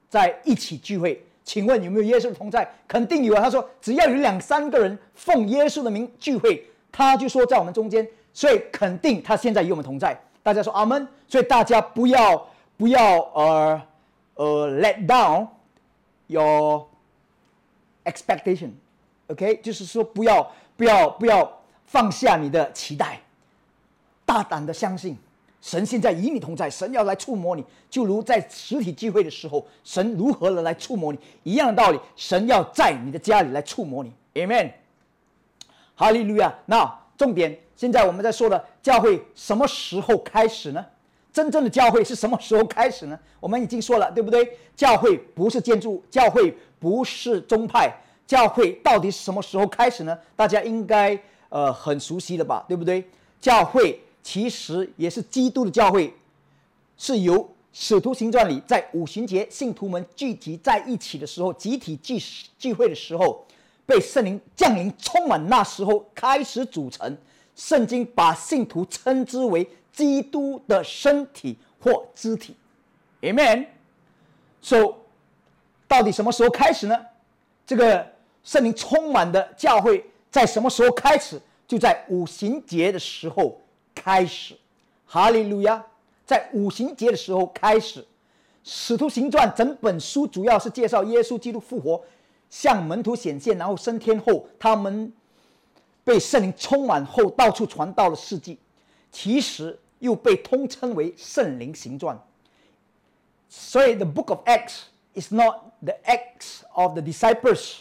[0.09, 1.21] 在一起聚会。
[1.43, 2.73] 请问有没有耶稣的同在？
[2.87, 3.43] 肯定有啊。
[3.43, 10.17] 他说，只要有两三个人奉耶稣的名聚会，他就说在我们中间，所以肯定他现在与我们同在。
[10.41, 11.07] 大家说阿门。
[11.27, 13.83] 所以大家不要不要呃
[14.35, 15.49] 呃 let down
[16.29, 16.87] your
[18.05, 23.19] expectation，OK，就是说不要不要不要放下你的期待。
[24.33, 25.15] 大胆的相信，
[25.61, 34.73] 神现在与你同在，神要来触摸你，就如在实体聚会的时候，神如何的来触摸你一样的道理，神要在你的家里来触摸你，Amen，
[35.95, 36.51] 哈利路亚。
[36.65, 40.83] 那重点，现在我们在说的教会什么时候开始呢？
[41.31, 43.19] 真正的教会是什么时候开始呢？
[43.39, 44.57] 我们已经说了，对不对？
[44.75, 47.95] 教会不是建筑，教会不是宗派，
[48.27, 50.19] 教会到底是什么时候开始呢？
[50.35, 53.07] 大家应该呃很熟悉的吧，对不对？
[53.39, 54.01] 教会。
[54.23, 56.15] 其实也是基督的教会，
[56.97, 62.17] 是由使徒行传里在五旬节信徒们聚集在一起的时候，集体聚
[62.59, 63.45] 聚会的时候，
[63.85, 67.19] 被圣灵降临充满，那时候开始组成。
[67.57, 72.55] 圣经把信徒称之为基督的身体或肢体。
[73.23, 73.67] Amen。
[74.63, 74.95] So，
[75.89, 76.97] 到底什么时候开始呢？
[77.67, 78.07] 这个
[78.45, 81.41] 圣灵充满的教会在什么时候开始？
[81.67, 83.59] 就在五旬节的时候。
[83.95, 84.57] 开始，
[85.07, 85.85] 哈利路亚！
[86.25, 88.01] 在五行节的时候开始，
[88.65, 92.03] 《使徒行传》整本书主要是介绍耶稣基督复活，
[92.49, 95.13] 向门徒显现，然后升天后，他们
[96.05, 98.59] 被圣灵充满后，到处传道的事迹。
[99.11, 102.17] 其实又被通称为《圣灵行传》。
[103.51, 104.85] 所以，《The Book of Acts》
[105.21, 107.81] is not the Acts of the disciples，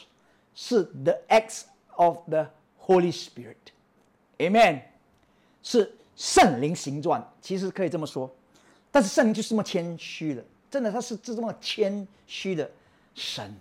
[0.54, 1.62] 是 The Acts
[1.96, 2.48] of the
[2.86, 3.56] Holy Spirit。
[4.40, 4.82] Amen。
[5.64, 5.96] 是。
[6.22, 8.30] 圣灵行传其实可以这么说，
[8.92, 12.70] 但是圣灵就是这么谦虚的，真的他是这么谦虚的
[13.16, 13.52] 神。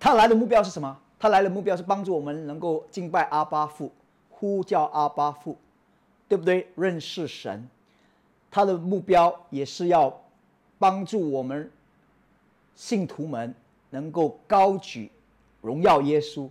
[0.00, 0.98] 他来的目标是什么？
[1.18, 3.92] 他来的目标是帮助我们能够敬拜阿巴父，
[4.30, 5.58] 呼叫阿巴父，
[6.26, 6.66] 对不对？
[6.76, 7.68] 认识神。
[8.50, 10.18] 他的目标也是要
[10.78, 11.70] 帮助我们
[12.74, 13.54] 信徒们
[13.90, 15.10] 能够高举
[15.60, 16.48] 荣耀耶稣。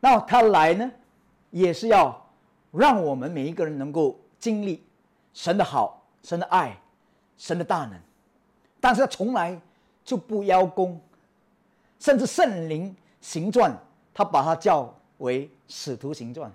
[0.00, 0.90] 那他来呢，
[1.52, 2.20] 也是要。
[2.72, 4.82] 让我们每一个人能够经历
[5.34, 6.74] 神的好、神的爱、
[7.36, 8.00] 神的大能，
[8.80, 9.60] 但是他从来
[10.02, 10.98] 就不邀功，
[11.98, 13.78] 甚至圣灵行传，
[14.14, 16.50] 他把它叫为使徒行传，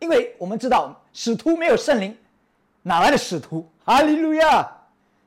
[0.00, 2.16] 因为我们知道使徒没有圣灵，
[2.82, 3.66] 哪来的使徒？
[3.84, 4.70] 哈利路亚！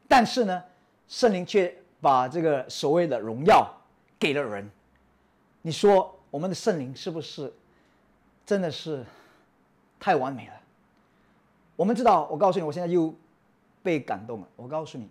[0.08, 0.64] 但是呢，
[1.08, 3.68] 圣灵却把这个所谓的荣耀
[4.20, 4.70] 给了人。
[5.64, 7.52] 你说我们的圣灵是不是
[8.46, 9.04] 真的是？
[10.00, 10.54] 太完美了。
[11.76, 13.14] 我们知道，我告诉你，我现在又
[13.84, 14.48] 被感动了。
[14.56, 15.08] 我告诉你，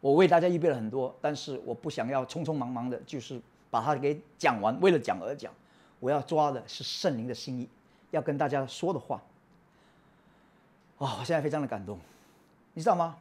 [0.00, 4.78] 我为大家预备了很多，但是我不想要匆匆忙忙的，就是把它给讲完。
[4.80, 5.52] 为了讲而讲，
[6.00, 7.68] 我要抓的是圣灵的心意，
[8.10, 9.22] 要跟大家说的话。
[10.98, 11.98] 啊，我现在非常的感动，
[12.74, 13.16] 你知道吗？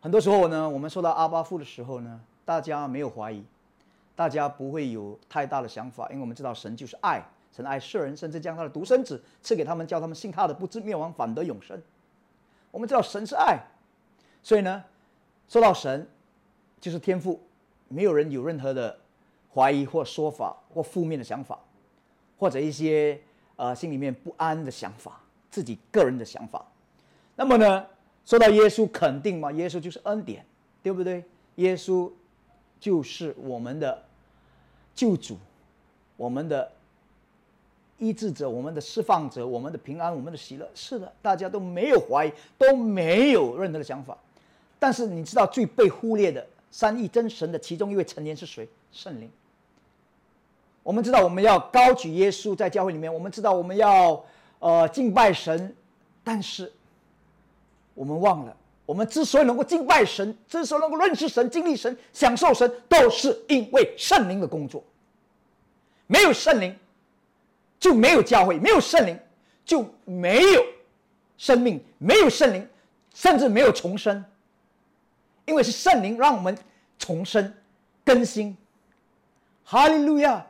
[0.00, 3.44] 很多时候呢，我们说到阿巴父的时候呢，大家没有怀疑，
[4.16, 7.22] 大家不会有太大的想法，因为我们知道神就是爱。
[7.50, 11.80] 神爱世人，甚至将他的独生子赐给他们，叫他们信他的，不知灭亡，反得永生。
[12.70, 13.58] 我们知道神是爱，
[14.42, 14.84] 所以呢，
[15.48, 16.06] 说到神，
[16.80, 17.40] 就是天赋，
[17.88, 18.98] 没有人有任何的
[19.52, 21.58] 怀疑或说法或负面的想法，
[22.38, 23.20] 或者一些
[23.56, 26.64] 呃心里面不安的想法，自己个人的想法。
[27.34, 27.86] 那么呢，
[28.24, 30.44] 说到耶稣，肯定嘛，耶稣就是恩典，
[30.82, 31.24] 对不对？
[31.56, 32.12] 耶稣
[32.78, 34.04] 就是我们的
[34.94, 35.36] 救主，
[36.16, 36.70] 我们的
[37.98, 40.68] 医治者，我们的释放者，我们的平安，我们的喜乐。
[40.74, 44.16] 是的，大家都没有怀疑，都没有任何的想法。
[44.78, 48.68] 但是你知道最被忽略的三亿真神的其中一位成员是谁？
[48.92, 49.28] 圣灵。
[50.84, 54.24] 我们知道我们要高举耶稣在教会里面，我们知道我们要
[54.58, 55.76] 呃敬拜神，
[56.24, 56.72] 但是
[57.94, 58.56] 我们忘了，
[58.86, 64.82] 我们之所以能够敬拜神，之所以能够认识神、经历神、享受神，都是因为圣灵的工作。
[66.06, 66.74] 没有圣灵，
[67.78, 69.18] 就没有教会；没有圣灵，
[69.64, 70.64] 就没有
[71.36, 72.66] 生命；没有圣灵，
[73.14, 74.24] 甚至没有重生。
[75.46, 76.56] 因为是圣灵让我们
[76.98, 77.54] 重生、
[78.04, 78.56] 更新，
[79.64, 80.44] 哈利路亚！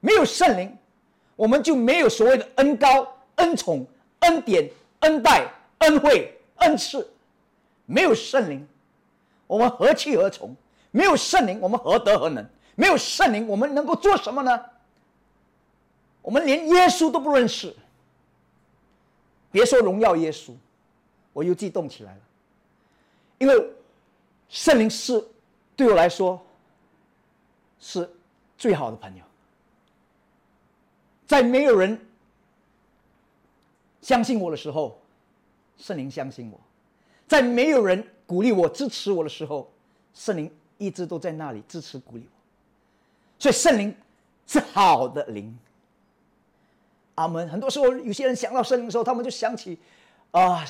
[0.00, 0.76] 没有圣灵，
[1.36, 3.86] 我们就没有所谓的恩高、恩宠、
[4.20, 4.68] 恩典、
[5.00, 5.46] 恩待、
[5.78, 7.08] 恩惠、恩赐。
[7.86, 8.66] 没有圣灵，
[9.46, 10.54] 我们何去何从？
[10.90, 12.46] 没有圣灵，我们何德何能？
[12.74, 14.60] 没有圣灵，我们能够做什么呢？
[16.22, 17.76] 我们连耶稣都不认识，
[19.50, 20.54] 别说荣耀耶稣，
[21.34, 22.20] 我又激动起来了，
[23.38, 23.70] 因为。
[24.54, 25.26] 圣灵是
[25.74, 26.38] 对我来说
[27.80, 28.06] 是
[28.58, 29.24] 最好的朋友，
[31.26, 31.98] 在没有人
[34.02, 35.00] 相信我的时候，
[35.78, 36.60] 圣灵相信我；
[37.26, 39.72] 在没有人鼓励我、支持我的时候，
[40.12, 42.38] 圣灵一直都在那里支持、鼓励我。
[43.38, 43.96] 所以圣灵
[44.46, 45.58] 是好的灵。
[47.14, 47.48] 阿门。
[47.48, 49.78] 很多时候，有些人想到圣灵的时候，他们就想起
[50.30, 50.64] 啊，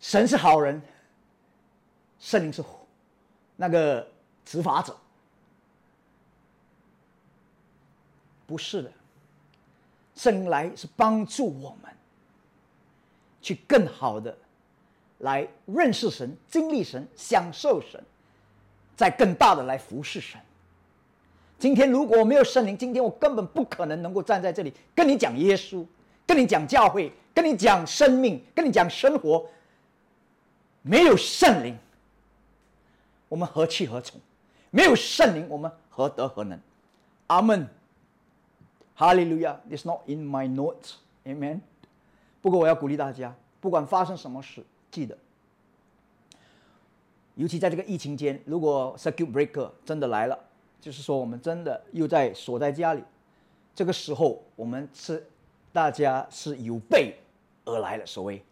[0.00, 0.80] 神是好人，
[2.18, 2.62] 圣灵是。
[3.58, 4.06] 那个
[4.44, 4.94] 执法者
[8.46, 8.92] 不是的，
[10.14, 11.90] 圣灵来是帮助我们
[13.40, 14.36] 去更好的
[15.20, 17.98] 来认识神、经历神、享受神，
[18.94, 20.38] 在更大的来服侍神。
[21.58, 25.84] 今天如果我没有圣灵，今天我根本不可能能够站在这里跟你讲耶稣，
[26.26, 29.46] 跟你讲教会，跟你讲生命，跟你讲生活。
[30.82, 31.76] 没有圣灵。
[33.28, 34.20] 我们何去何从？
[34.70, 36.60] 没有圣灵，我们何德何能？
[37.28, 37.66] 阿门。
[38.94, 39.58] 哈利路亚。
[39.70, 40.92] It's not in my notes.
[41.24, 41.60] Amen。
[42.40, 45.18] 不过我要鼓励大家，不管发生什么事，记得，
[47.34, 50.38] 尤其在这个疫情间，如果 circuit breaker 真的来了，
[50.80, 53.02] 就是说我们真的又在锁在家里，
[53.74, 55.26] 这个时候我们是
[55.72, 57.16] 大家是有备
[57.64, 58.06] 而来的。
[58.06, 58.42] 所谓，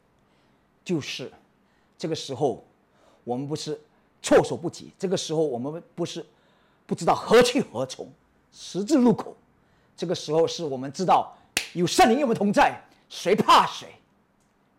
[0.84, 1.30] 就是
[1.96, 2.64] 这个时候，
[3.24, 3.80] 我们不是。
[4.26, 4.90] 措手不及。
[4.98, 6.24] 这个时候，我们不是
[6.87, 8.10] 不知道何去何从，
[8.50, 9.37] 十字路口。
[9.94, 11.37] 这个时候，是我们知道
[11.74, 13.87] 有圣灵与我们同在，谁怕谁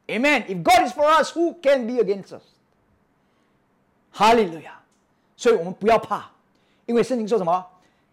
[0.07, 0.47] ？Amen.
[0.47, 2.41] If God is for us, who can be against us?
[4.11, 4.81] 哈利路亚。
[5.37, 6.31] 所以我们不要怕，
[6.85, 7.65] 因为圣经说什么？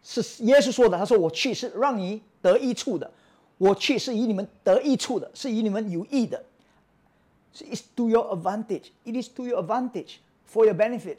[0.03, 0.99] 是耶稣说的。
[0.99, 3.11] 他说：“我去是让你得益处的，
[3.59, 6.45] 我去是以你们得益处的，是以你们有益的。
[7.55, 8.87] It's to your advantage.
[9.05, 10.17] It is to your advantage.”
[10.53, 11.17] For your benefit,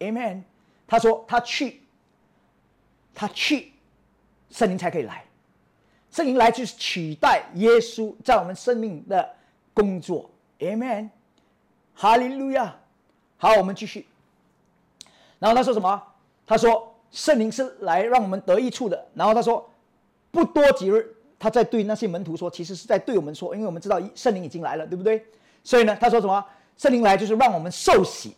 [0.00, 0.42] Amen。
[0.86, 1.80] 他说他去，
[3.14, 3.72] 他去，
[4.50, 5.24] 圣灵才可以来。
[6.10, 9.36] 圣灵来就是取代耶稣在我们生命的
[9.72, 11.10] 工作，Amen。
[11.94, 12.76] 哈利路亚。
[13.38, 14.06] 好，我们继续。
[15.38, 16.02] 然后他说什么？
[16.50, 19.06] 他说圣灵是来让我们得益处的。
[19.14, 19.70] 然后他说
[20.32, 25.24] 不多几日，他在对那些门徒说，其实是在对我们说，因为我们知道圣灵已经来了，对不对？
[25.62, 26.44] 所以呢，他说什么？
[26.76, 28.34] 圣灵来就是让我们受洗。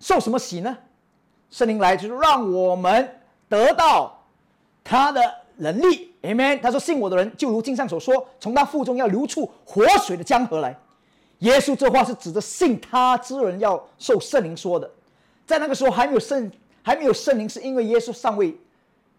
[0.00, 0.76] 受什么洗呢？
[1.50, 4.24] 圣灵来就是让我们得到
[4.82, 5.20] 他的
[5.58, 6.60] 能力，Amen。
[6.60, 10.76] 他说：“信我的人，就如经上所说，从他腹中要流出活水的江河来。”
[11.38, 14.90] 耶稣这话是指着信他之人要受圣灵说的。
[15.46, 16.50] 在那个时候还没有圣，
[16.82, 18.56] 还没有圣灵，是因为耶稣尚未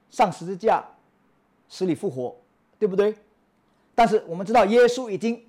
[0.09, 0.83] 上十字架，
[1.69, 2.35] 死里复活，
[2.77, 3.15] 对不对？
[3.95, 5.43] 但是我们知道，耶稣已经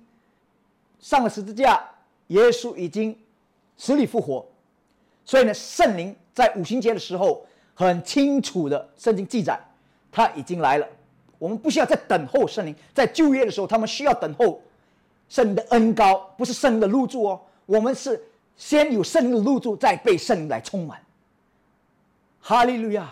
[0.99, 1.83] 上了十字架，
[2.27, 3.17] 耶稣已经
[3.77, 4.45] 死里复活。
[5.25, 9.59] 所以呢，圣灵在五旬节的时候很清楚的圣经记载，
[10.11, 10.87] 他已经来了。
[11.37, 14.61] 我们不需要再等候圣灵，在旧约的时候，他们需要等候
[15.27, 17.41] 圣灵的恩高，不是圣灵的入住哦。
[17.65, 18.23] 我们是
[18.55, 21.04] 先有圣灵的入住，再被圣灵来充满。
[22.47, 23.11] 哈利路亚！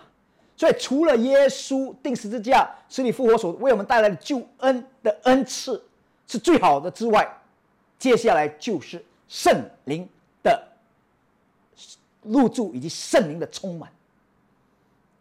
[0.55, 5.83] 所以除了耶稣定十字架、使你复活所为我们带来的救恩的恩赐
[6.27, 7.27] 是最好的之外，
[7.97, 10.07] 接下来就是圣灵
[10.43, 10.67] 的。
[12.21, 13.91] 入住以及圣灵的充满。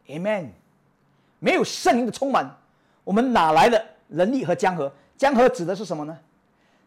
[0.08, 0.48] Amen。
[1.38, 2.54] 没有圣灵的充满，
[3.04, 4.92] 我们哪来的能力和江河？
[5.16, 6.16] 江河指的是什么呢？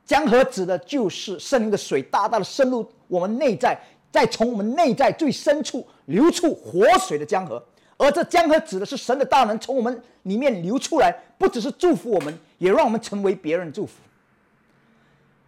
[0.05, 3.75] 江河指的就是圣灵的水，大大的渗入我们内在，
[4.15, 7.61] 在从我们内在最深处流出活水的江河。
[7.97, 13.93] 而这江河指的是神的大能从我们里面流出来，不只是祝福我们，也让我们成为别人祝福。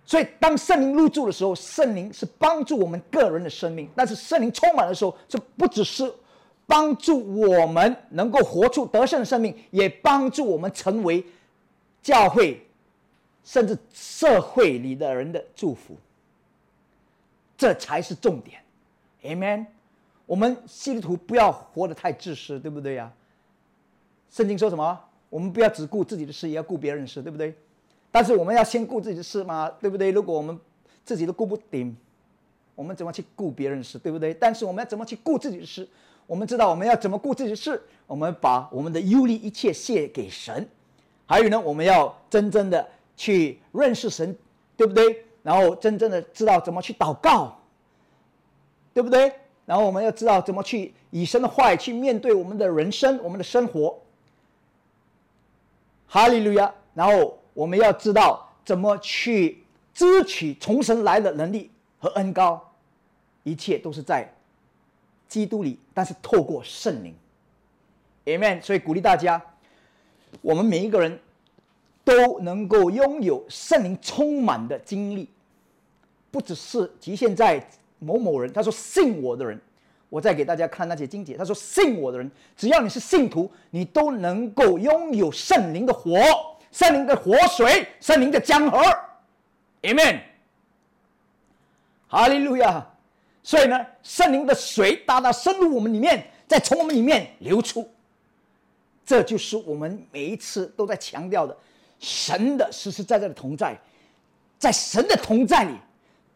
[0.06, 6.10] 所以，当圣灵入住的时候，圣灵是帮助我们个人的生命；但是圣灵充满的时候，这不只是
[6.66, 11.24] 帮助我们能够活出得胜的生命，也帮助我们成为
[12.02, 12.66] 教会
[13.44, 15.98] 甚至社会里的人的祝福。
[17.58, 18.62] 这才是重点
[19.24, 19.66] ，Amen。
[20.26, 23.12] 我们基督徒不要活得太自私，对不对呀？
[24.30, 25.00] 圣经说什么？
[25.30, 27.56] 我们不要只顾自己的事，也要顾别人的事，对不对？
[28.12, 30.12] 但是我们要先顾自己的事嘛，对不对？
[30.12, 30.58] 如果我们
[31.04, 31.96] 自己都顾不顶，
[32.76, 34.34] 我们怎么去顾别人的事，对不对？
[34.34, 35.88] 但是我们要怎么去顾自己的事？
[36.26, 40.68] 我们知道我们要怎么顾自己的事，我们把我们的忧虑一切卸给神。
[41.26, 44.36] 还有呢，我们要真正的去认识神，
[44.76, 45.26] 对不对？
[45.48, 47.58] 然后真正的知道怎么去祷告，
[48.94, 49.32] 对不对？
[49.66, 53.98] 然后我们要知道怎么去以神的话语去面对我们的人生、我们的生活。
[56.06, 56.74] 哈利路亚！
[56.94, 62.74] 然后我们要知道怎么去支取从神来的能力和恩高，
[63.44, 64.30] 一切都是在
[65.30, 67.16] 基督里，但是透过圣灵。
[68.26, 68.62] Amen！
[68.62, 69.42] 所以鼓励大家，
[70.42, 71.18] 我们每一个人
[72.04, 75.30] 都能够拥有圣灵充满的经历，
[76.38, 77.68] 不只是局限在。
[78.00, 79.60] 某某人他说信我的人，
[80.08, 81.36] 我再给大家看那些经节。
[81.36, 86.16] 他说信我的人，只要你是信徒，你都能够拥有圣灵的火、
[86.72, 88.78] 圣灵的活水、圣灵的江河。
[89.82, 90.20] Amen。
[92.08, 92.88] 哈利路亚。
[93.42, 97.90] 所以呢，圣灵的水大大深入我们里面，再从我们里面流出。
[99.04, 101.58] 这就是我们每一次都在强调的，
[102.00, 103.76] 神的实实在在的同在，
[104.60, 105.72] 在神的同在里。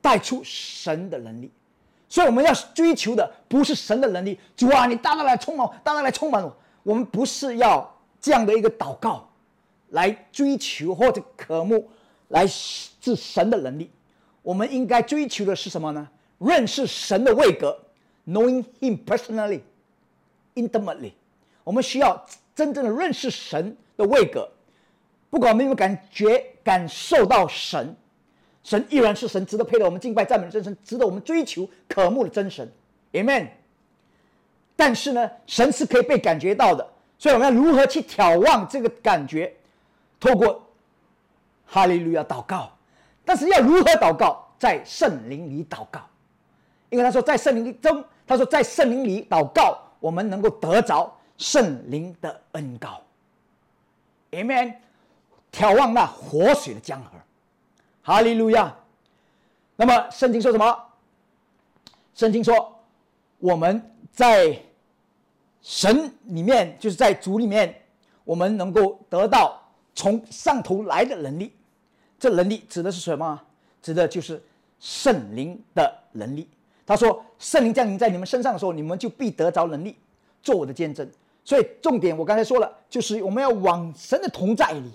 [0.02, 1.52] 带出神的能力，
[2.10, 4.40] 所以我们要追求的不是神的能力。
[4.58, 6.58] 主啊，你大大来充满，大大来充满我。
[6.84, 9.30] 我们不是要这样的一个祷告，
[9.90, 11.88] 来追求或者渴慕
[12.30, 12.48] 来
[13.00, 13.92] 治神的能力。
[14.42, 16.08] 我们应该追求的是什么呢？
[16.40, 17.78] 认识神的位格
[18.26, 19.62] ，knowing Him personally,
[20.56, 21.12] intimately。
[21.64, 24.50] 我们需要真正的认识神的位格，
[25.30, 27.96] 不管我们有没有感觉感受到神。
[28.64, 32.72] 神依然是神，值得配得我们敬拜、赞美真神，值得我们追求、渴慕的真神
[33.14, 33.48] ，Amen。
[34.76, 39.54] 但是呢，神是可以被感觉到的，所以我们要如何去眺望这个感觉？
[40.20, 40.68] 透过
[41.66, 42.72] 哈利路亚祷告，
[43.26, 44.48] 但是要如何祷告？
[44.60, 46.00] 在圣灵里祷告，
[46.90, 53.02] 因为他说在圣灵中，他说在圣灵里祷告，我们能够得着圣灵的恩膏
[54.30, 54.76] ，Amen。
[55.52, 57.10] 眺望那活水的江河。
[58.02, 58.76] 哈利路亚。
[59.76, 60.78] 那么圣经说什么？
[62.14, 62.80] 圣经说，
[63.40, 64.56] 我们在
[65.62, 67.74] 神里面，就是在主里面，
[68.24, 69.60] 我们能够得到
[69.96, 71.54] 从上头来的能力。
[72.20, 73.42] 这能力指的是什么？
[73.82, 74.44] 指的就是
[74.80, 76.48] 圣灵的能力。
[76.86, 79.96] 他说，圣灵降临在你们身上的时候，你们就必得着能力，
[80.44, 81.10] 做我的见证。
[81.44, 84.92] 所以重点我刚才说了，就是我们要往神的同在里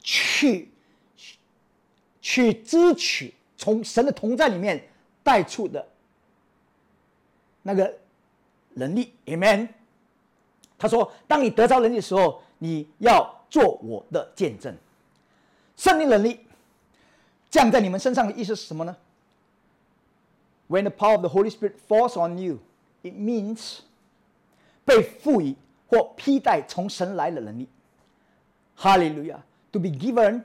[0.00, 0.72] 去。
[2.24, 4.82] 去支取从神的同在里面
[5.22, 5.86] 带出的
[7.62, 7.94] 那个
[8.70, 9.68] 能力，Amen。
[10.78, 14.74] 他说：“当你得着能力的时候，你要做我的见证。
[15.76, 16.40] 圣灵能力
[17.50, 18.96] 降在你们身上的意思是什么呢
[20.70, 22.60] ？When the power of the Holy Spirit falls on you,
[23.02, 23.80] it means
[24.86, 25.54] 被赋予
[25.88, 27.68] 或披戴从神来的能力。
[28.74, 30.44] 哈利路亚！To be given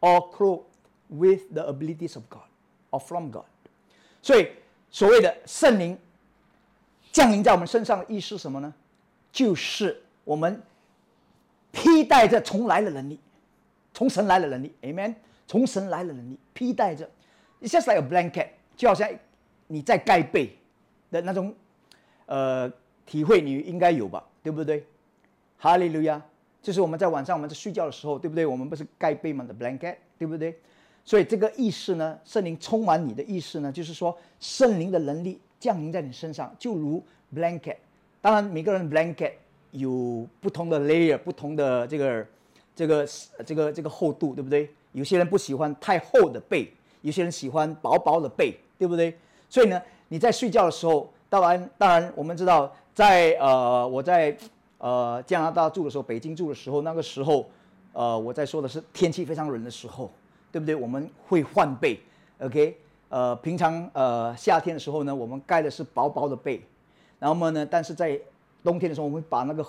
[0.00, 0.64] or clothed。”
[1.12, 2.48] With the abilities of God,
[2.90, 3.44] or from God，
[4.22, 4.48] 所以
[4.90, 5.98] 所谓的圣灵
[7.12, 8.72] 降临在我们身上的意思是什么呢？
[9.30, 10.62] 就是我们
[11.70, 13.20] 披戴着从来的能力，
[13.92, 15.14] 从神来的能力，Amen。
[15.46, 17.10] 从神来的能力披戴着
[17.60, 19.06] ，It's just like a blanket，就好像
[19.66, 20.56] 你在盖被
[21.10, 21.54] 的那种
[22.24, 22.72] 呃
[23.04, 24.24] 体会，你应该有吧？
[24.42, 24.86] 对不对？
[25.58, 26.22] 哈利路亚！
[26.62, 28.46] 就是我们在晚上我们在睡觉的时候，对不对？
[28.46, 29.44] 我们不是盖被吗？
[29.44, 30.58] 的 blanket，对不对？
[31.04, 37.02] 所以这个意识呢，圣灵充满你的意识呢，就是说圣灵的能力降临在你身上，就如
[37.34, 37.76] blanket。
[38.20, 39.32] 当然，每个人 blanket
[39.72, 42.26] 有不同的 layer，不同的这个
[42.76, 43.08] 这个
[43.44, 44.70] 这个这个厚度，对不对？
[44.92, 49.16] 有些人不喜欢太厚的被，有些人喜欢薄薄的被，对不对？
[49.48, 54.36] 所以呢，你在睡觉的时候，当然，当然，我们知道，在呃，我在
[54.78, 57.48] 呃加拿大住的时候，北京住的时候，那个时候，
[57.92, 60.10] 呃，我在说的是天气非常冷的时候，
[60.52, 60.74] 对不对？
[60.74, 61.98] 我们会换被
[62.38, 62.78] ，OK？
[63.08, 66.62] 呃，平常呃夏天的时候呢，我们盖的是薄薄的被，
[67.18, 68.20] 然后呢，但是在
[68.62, 69.66] 冬天的时候，我们把那个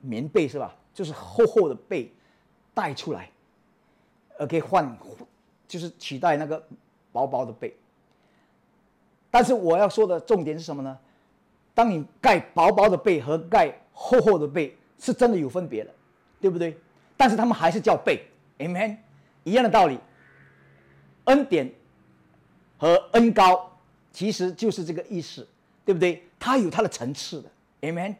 [0.00, 2.10] 棉被是吧，就是厚厚的被
[2.72, 3.28] 带出来
[4.38, 4.60] ，OK？
[4.60, 4.96] 换
[5.68, 6.64] 就是取代那个
[7.12, 7.76] 薄薄的被。
[9.30, 10.98] 但是我要说的重点是什么呢？
[11.74, 15.90] 当你盖薄薄的被和盖厚厚的被是真的有分别的，
[16.40, 16.76] 对不对？
[17.16, 18.24] 但是他们还是叫被
[18.58, 18.96] ，Amen，
[19.44, 19.98] 一样的道理。
[21.24, 21.72] 恩典
[22.76, 23.70] 和恩高
[24.12, 25.46] 其实就是这个意思，
[25.84, 26.22] 对不对？
[26.38, 27.50] 它有它的层次的
[27.82, 28.16] ，Amen。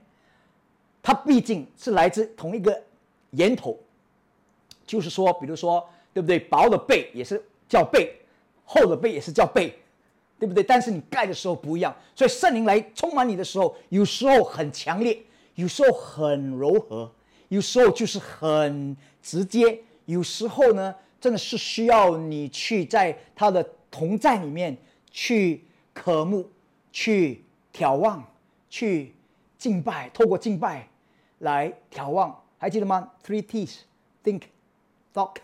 [1.03, 2.83] 它毕竟是来自同一个
[3.31, 3.79] 源头，
[4.87, 6.39] 就是说，比如说，对不对？
[6.39, 8.17] 薄的被也是叫被，
[8.65, 9.79] 厚的被也是叫被。
[10.37, 10.63] 对不对？
[10.65, 15.23] 但是你盖的时候不一样，所以圣灵来充满你的时候，有时候很强烈，
[15.55, 17.11] 有时候很柔和，
[17.49, 20.95] 有时候就是很直接，有时候呢，
[21.25, 24.77] 真的是需要你去在他的同在里面
[25.11, 25.65] 去
[25.95, 26.47] 渴慕、
[26.93, 28.23] 去眺望、
[28.69, 29.15] 去
[29.57, 30.87] 敬拜，透过敬拜
[31.39, 32.39] 来眺望。
[32.59, 34.43] 还记得吗？Three T's：think、
[35.15, 35.37] talk、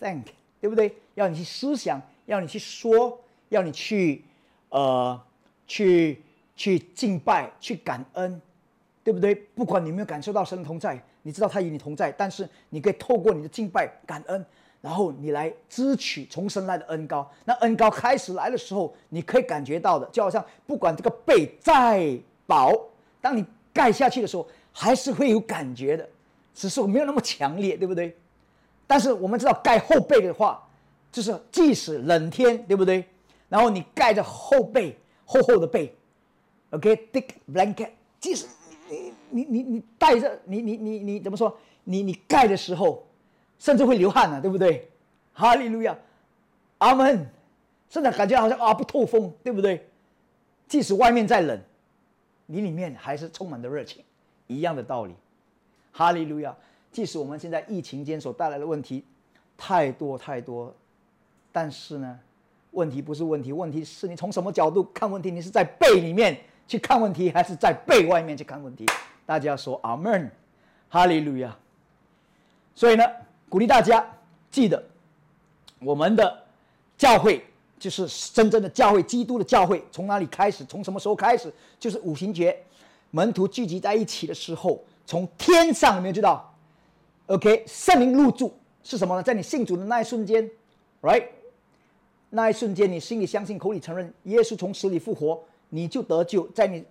[0.00, 0.24] thank，
[0.60, 0.92] 对不对？
[1.14, 3.20] 要你去思想，要你去说。
[3.50, 4.24] 要你去，
[4.70, 5.22] 呃，
[5.68, 6.20] 去
[6.56, 8.42] 去敬拜，去感恩，
[9.04, 9.36] 对不对？
[9.36, 14.44] 不管你有没有感受到神的同在，你知道他与你同在，但是你可以透过你的敬拜、感恩，
[14.86, 17.28] 然后你来支取重生来的恩高。
[17.44, 22.16] 那恩高开始来的时候，你可以感觉到的，就好像不管这个被再
[22.46, 22.72] 薄，
[23.20, 26.08] 当你盖下去的时候，还是会有感觉的，
[26.54, 28.16] 只是我没有那么强烈，对不对？
[28.86, 30.64] 但是我们知道盖后背的话，
[31.10, 33.04] 就是即使冷天，对不对？
[33.48, 35.92] 然后你盖着后背，厚厚的被
[36.70, 37.88] ，OK，thick blanket。
[38.20, 38.46] 即使
[38.88, 41.58] 你你你你带着你你你你怎么说？
[41.82, 43.04] 你你盖的时候，
[43.58, 44.88] 甚至会流汗呢，对不对？
[45.32, 45.96] 哈利路亚，
[46.78, 47.26] 阿门。
[47.88, 49.88] 甚至感觉好像啊不透风，对不对？
[50.66, 51.58] 即使外面再冷，
[52.46, 54.02] 你里面还是充满着热情，
[54.48, 55.14] 一样的道理。
[55.92, 56.54] 哈利路亚。
[56.90, 59.04] 即使我们现在疫情间所带来的问题
[59.56, 60.74] 太多太多，
[61.52, 62.18] 但是呢？
[62.72, 65.30] 问题不是问题，问题是你从什么角度看问题？
[65.30, 66.36] 你是在背里面
[66.66, 68.84] 去看问题，还是在背外面去看问题？
[69.24, 70.30] 大家说阿门，
[70.88, 71.56] 哈利路亚。
[72.74, 73.04] 所以呢，
[73.48, 74.04] 鼓励大家
[74.50, 74.82] 记得，
[75.80, 76.44] 我们的
[76.98, 77.44] 教会
[77.78, 80.64] 就是真正的教会，基督的教会从哪里开始？
[80.64, 81.52] 从什么时候开始？
[81.78, 82.56] 就是五行节，
[83.10, 86.52] 门徒聚集在一起的时候，从天上有没有知道
[87.26, 89.22] ？OK，圣灵入住是什么呢？
[89.22, 90.50] 在你信主的那一瞬间
[91.02, 91.26] ，right？
[92.30, 96.46] 那一瞬间，你心里相信，口里承认耶稣从死里复活，你就得救。
[96.48, 96.84] 在你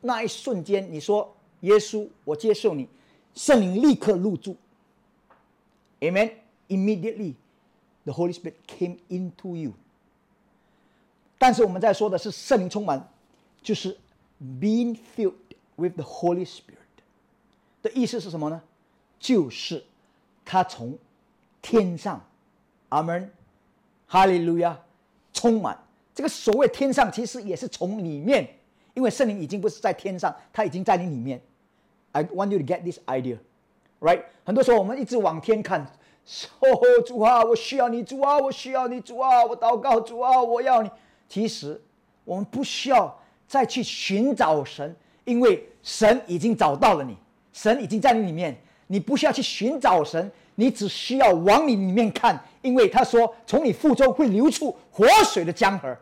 [0.00, 2.88] 那一瞬间，你说：“耶稣，我接受你。”
[3.34, 4.56] 圣灵立刻入住。
[6.00, 6.30] Amen.
[6.68, 7.34] Immediately,
[8.04, 9.72] the Holy Spirit came into you.
[11.38, 13.08] 但是我们在说的是圣灵充满，
[13.62, 13.96] 就是
[14.60, 15.34] being filled
[15.76, 16.76] with the Holy Spirit
[17.82, 18.62] 的意思是什么呢？
[19.18, 19.84] 就是
[20.44, 20.98] 他从
[21.62, 22.24] 天上，
[22.88, 23.32] 阿门。
[24.10, 24.80] 哈利路亚，
[25.34, 25.78] 充满
[26.14, 28.56] 这个所谓天上，其实也是从里面，
[28.94, 31.38] 因为圣灵已经不是在天上，他已经在你里面。
[32.12, 33.36] I want you to get this idea,
[34.00, 34.22] right？
[34.44, 35.80] 很多时候我们一直往天看，
[36.60, 36.68] 哦，
[37.06, 40.90] 主啊，我需要你，主啊，我需要你，主啊，我祷告，主啊，我要你。
[41.28, 41.80] 其实
[42.24, 44.94] 我们不需要再去寻找神，
[45.24, 47.16] 因为神已经找到了你，
[47.52, 50.30] 神已经在你里面，你不需要去寻找神。
[50.60, 55.96] 你只需要往你里面看，因为他说从你腹中会流出活水的江河。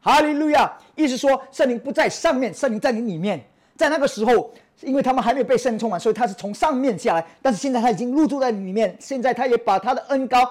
[0.00, 0.76] 哈利路亚！
[0.96, 3.40] 意思说圣灵不在上面，圣灵在你里面。
[3.76, 7.26] 在那个时候，因为他们还没有被圣灵充满，所以他是从上面下来。
[7.40, 10.48] 但是现在他已经入住在里面，现在他也把他的恩高，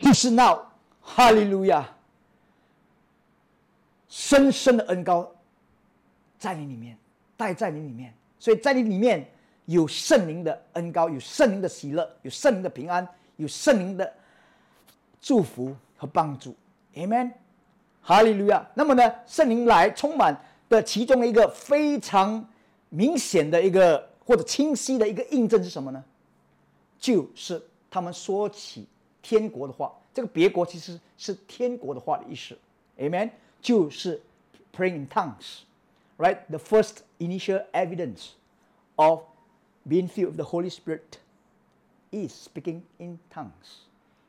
[0.00, 0.58] 就是那
[1.00, 1.88] 哈利路亚，
[4.08, 5.30] 深深的恩高
[6.38, 6.96] 在你里面，
[7.36, 9.26] 带在你里面，所以在你里面。
[9.68, 13.04] 有圣灵的恩高，有圣灵的喜乐，有圣灵的平安，
[13.34, 14.12] 有圣灵的
[15.20, 16.54] 祝福和帮助
[16.94, 17.32] ，Amen，
[18.00, 18.64] 哈利路亚。
[18.74, 22.48] 那么呢，圣灵来充满的其中的一个非常
[22.96, 26.02] 明显的一个或者清晰的一个印证是什么呢？
[26.98, 28.86] 就是他们说起
[29.20, 32.56] 天国的话，这个别国其实是天国的话的意思
[32.96, 34.22] ，Amen，就是
[34.74, 38.30] praying in tongues，right？The first initial evidence
[38.94, 39.24] of
[39.86, 41.18] being filled with the Holy Spirit
[42.10, 43.84] is speaking in tongues.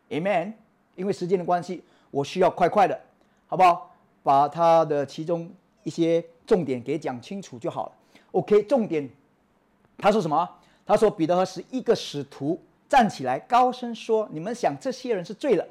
[0.10, 0.56] Amen.
[0.98, 3.00] 因为时间的关系，我需要快快的，
[3.48, 3.96] 好不好？
[4.24, 5.50] 把它的其中
[5.84, 7.92] 一些重点给讲清楚就好了。
[8.38, 9.10] OK，重点，
[9.98, 10.48] 他说什么？
[10.86, 15.68] 他说彼得和十一个使徒站起来，高声说：“你们想这些人是醉了，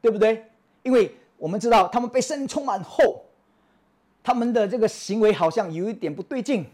[0.00, 0.48] 对不对？
[0.84, 3.24] 因为我们知道他们被圣灵充满后，
[4.22, 6.64] 他们的这个行为好像有一点不对劲。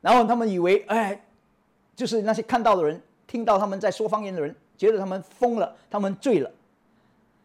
[0.00, 1.20] 然后他们以为，哎，
[1.96, 6.50] 就是那些看到的人，听到他们在说方言的人，觉得他们疯了，他们醉了。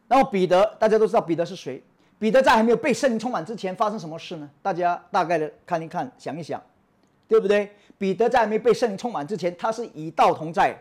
[0.07, 1.81] 然后彼得，大家都知道彼得是谁。
[2.17, 4.49] 彼得在还没有被圣灵充满之前，发生什么事呢？
[4.61, 6.61] 大家大概的看一看，想一想，
[7.27, 7.71] 对不对？
[7.97, 10.75] 彼得在还没被圣灵充满之前，他是以道同在。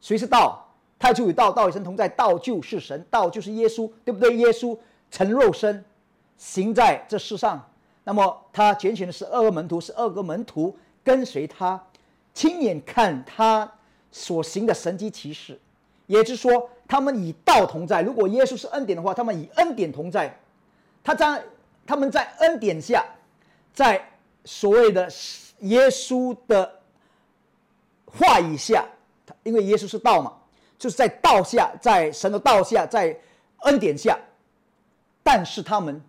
[0.00, 0.62] 谁是道？
[0.98, 4.34] 太初与道，道与神同在，道就是神，道就是耶稣，对不对？
[4.36, 4.78] 耶稣
[5.10, 5.84] 成肉身，
[6.38, 7.68] 行在这世上。
[8.04, 11.82] 那么他拣选的是二个门徒，是二个门徒跟随他，
[12.32, 13.70] 亲眼看他
[14.10, 15.58] 所行的神迹奇事。
[16.06, 18.00] 也就是说，他们以道同在。
[18.00, 20.34] 如果耶稣是恩典的话，他们以恩典同在。
[21.06, 21.44] 他在
[21.86, 23.06] 他们在恩典下，
[23.72, 24.04] 在
[24.44, 25.08] 所谓的
[25.60, 26.80] 耶稣的
[28.06, 28.84] 话语下，
[29.44, 30.36] 因为耶稣是道嘛。
[30.76, 33.16] 就是在道下，在神的道下，在
[33.60, 34.18] 恩典下，
[35.22, 36.02] 但是他们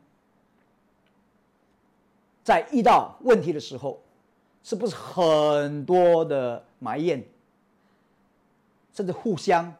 [2.43, 4.01] 在遇到问题的时候，
[4.63, 7.23] 是不是很多的埋怨，
[8.93, 9.73] 甚至互相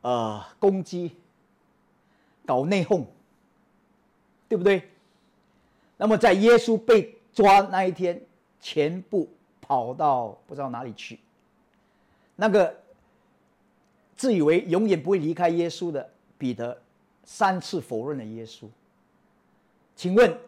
[0.00, 1.16] 呃攻击，
[2.44, 3.04] 搞内讧，
[4.50, 4.82] 对不对？
[5.96, 8.20] 那么在耶稣被抓那一天，
[8.60, 9.26] 全部
[9.62, 11.18] 跑到不知道哪里去，
[12.36, 12.76] 那个。
[14.16, 16.78] 自以为永远不会离开耶稣的彼得，
[17.24, 18.66] 三次否认了耶稣。
[19.96, 20.38] 请问，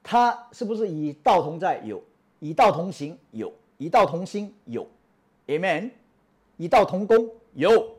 [0.00, 1.82] 他是不是以道同在？
[1.84, 2.00] 有，
[2.38, 3.18] 以道同行？
[3.32, 4.54] 有，以道同心？
[4.66, 4.88] 有
[5.48, 5.90] ，Amen。
[6.56, 7.28] 以道同工？
[7.54, 7.96] 有，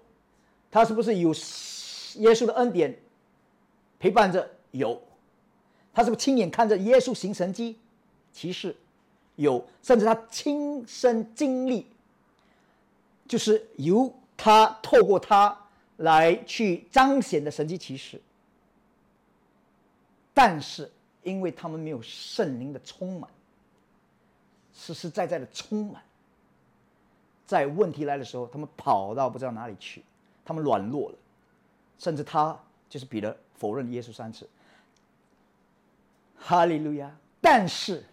[0.72, 1.32] 他是不是有
[2.22, 2.98] 耶稣的恩典
[4.00, 4.50] 陪伴着？
[4.72, 5.02] 有，
[5.98, 7.76] 他是不是亲眼看着耶稣行神迹、
[8.32, 8.76] 其实？
[9.36, 11.88] 有，甚至他亲身经历，
[13.28, 14.14] 就是由。
[14.40, 15.58] 他透过他
[15.96, 18.22] 来去彰显的神迹奇事，
[20.32, 20.92] 但是
[21.24, 23.28] 因为他们没有圣灵的充满，
[24.76, 26.04] 实实在在的充满，
[27.48, 30.04] 在问题来的时候，他们跑到不知道哪里去，
[30.46, 31.18] 他们软弱了，
[31.98, 32.56] 甚至他
[32.88, 34.48] 就是彼得否认耶稣三次，
[36.40, 37.12] 哈利路亚！
[37.42, 38.04] 但是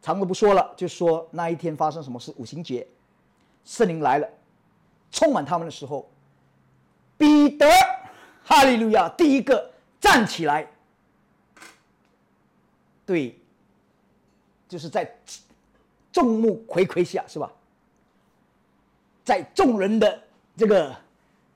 [0.00, 2.32] 长的不说了，就说那一天发生什么事？
[2.36, 2.86] 五行节，
[3.64, 4.28] 圣灵来了。
[5.10, 6.10] 充满他们的时候，
[7.18, 7.66] 彼得，
[8.42, 9.70] 哈利路亚，第一个
[10.00, 10.66] 站起来，
[13.04, 13.38] 对，
[14.68, 15.14] 就是在
[16.10, 17.52] 众目睽睽下，是吧？
[19.22, 20.22] 在众人的
[20.56, 20.96] 这个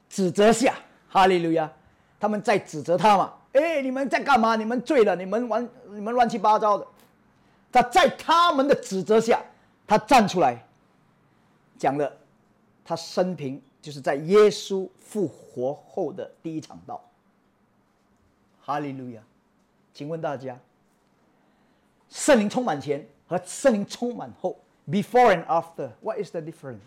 [0.08, 0.74] 指责下，
[1.08, 1.72] 哈利路亚，
[2.20, 3.32] 他们在指责他嘛？
[3.58, 4.56] 哎，你们在干嘛？
[4.56, 5.16] 你们醉了？
[5.16, 5.68] 你们玩？
[5.90, 6.86] 你们乱七八糟的？
[7.72, 9.42] 他在他们的指责下，
[9.86, 10.64] 他站出来，
[11.78, 12.12] 讲了。
[12.84, 17.02] 他生平就是在耶稣复活后的第一场道。
[18.62, 19.20] 哈利路亚！
[19.92, 20.56] 请问大家，
[22.08, 24.56] 圣灵充满前和圣灵充满后
[24.88, 26.78] （before and after），what is the difference？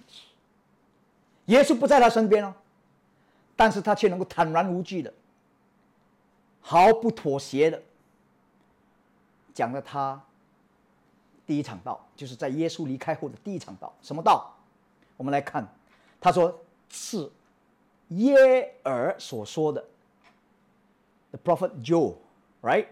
[1.47, 2.53] 耶稣不在他身边哦，
[3.57, 5.13] 但是他却能够坦然无惧的、
[6.69, 7.81] 毫不妥协的
[9.55, 10.21] 讲了他
[11.47, 13.91] 第一场道，就是在耶稣离开后的第一场道。
[14.03, 14.55] 什么道？
[15.17, 15.67] 我们来看。
[16.21, 16.55] 他说
[16.87, 17.27] 是
[18.09, 19.83] 耶尔所说的
[21.31, 22.85] ，the prophet Joel，right？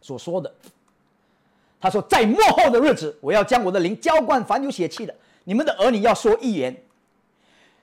[0.00, 0.54] 所说的，
[1.80, 5.12] 他说在末后的日子，我要将我的灵浇灌凡有血气的，
[5.42, 6.80] 你们的儿女要说预言，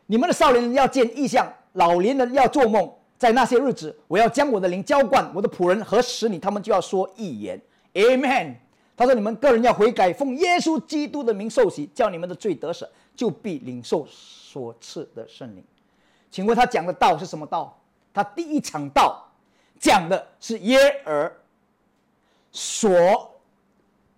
[0.06, 7.60] 你们的少年人要见异象，老年人要做梦，在那些日子，我要将我的灵浇灌我的仆人和使女，他们就要说预言
[7.94, 8.56] ，Amen。
[8.98, 14.08] 他说你们个人要悔改，奉耶稣基督的名受洗，叫你们的罪得赦，就必领受。
[14.56, 15.62] 所赐的圣灵，
[16.32, 17.78] 请问他讲的道是什么道？
[18.14, 19.22] 他第一场道
[19.78, 21.30] 讲的是耶尔
[22.54, 22.90] 所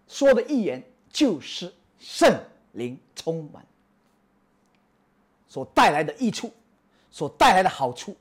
[0.08, 2.40] 说的预言，就是圣
[2.74, 3.66] 灵充满
[5.48, 6.52] 所带来的益处，
[7.10, 8.16] 所带来的好处，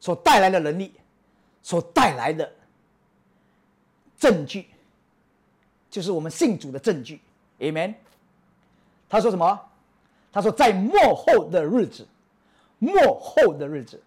[0.00, 0.92] 所带来的能力，
[1.62, 2.50] 所带来的
[4.18, 4.66] 证据，
[5.90, 7.20] 就是我们信主的证据。
[7.58, 7.94] Amen。
[9.08, 9.60] 他说什么？
[10.30, 12.06] 他说：“在末后的日子，
[12.78, 13.98] 末后的日子，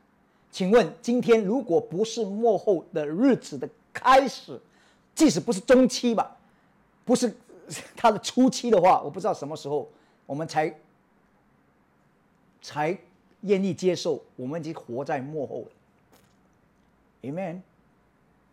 [0.52, 4.62] 请问今天如果不是末后的日子的开始，
[5.16, 6.38] 即使不是中期吧，
[7.04, 7.36] 不是
[7.98, 9.90] 它的初期的话，我不知道什么时候
[10.28, 10.74] 我们才
[12.62, 12.96] 才
[13.42, 15.72] 愿意接受，我们已经活在幕后了。
[17.24, 17.64] Amen.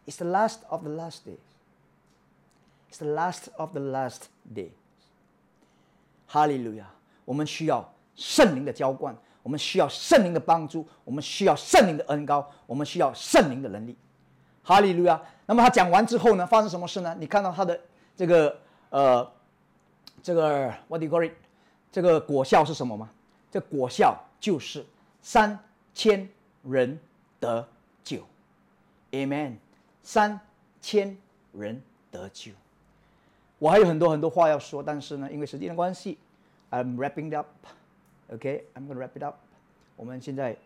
[0.06, 1.38] It's the last of the last days.
[2.88, 4.70] It's the last of the last days。
[6.26, 6.86] 哈利路亚！
[7.24, 13.96] 我们需要圣灵的浇灌，我们需要圣灵的帮助，我们需要圣灵的恩高，我们需要圣灵的能力。
[14.62, 15.20] 哈利路亚！
[15.46, 17.16] 那么他讲完之后呢，发生什么事呢？
[17.18, 17.80] 你看到他的
[18.14, 18.58] 这个
[18.90, 19.32] 呃，
[20.22, 21.32] 这个 what do you call it？
[21.90, 23.10] 这个果效是什么吗？
[23.50, 24.84] 这果效就是
[25.22, 25.58] 三
[25.94, 26.28] 千
[26.62, 27.00] 人
[27.40, 27.66] 得
[29.10, 29.56] ，Amen。
[30.02, 30.40] 三
[30.80, 31.16] 千
[31.52, 32.52] 人得救。
[33.58, 36.18] 我还有很多很多话要说，但是呢，因为时间的关系
[36.70, 37.48] ，I'm wrapping up。
[38.28, 39.36] OK，I'm gonna wrap it up。
[39.96, 40.56] 我们现在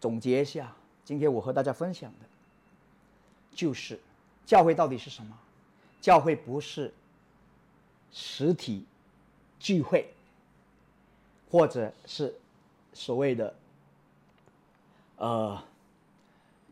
[0.00, 0.72] 总结一下，
[1.04, 2.26] 今天我和大家分享的，
[3.54, 3.98] 就是
[4.46, 5.36] 教会到底是什么？
[6.00, 6.92] 教会不是
[8.12, 8.84] 实体
[9.58, 10.12] 聚会，
[11.50, 12.34] 或者是
[12.92, 13.54] 所谓的
[15.16, 15.64] 呃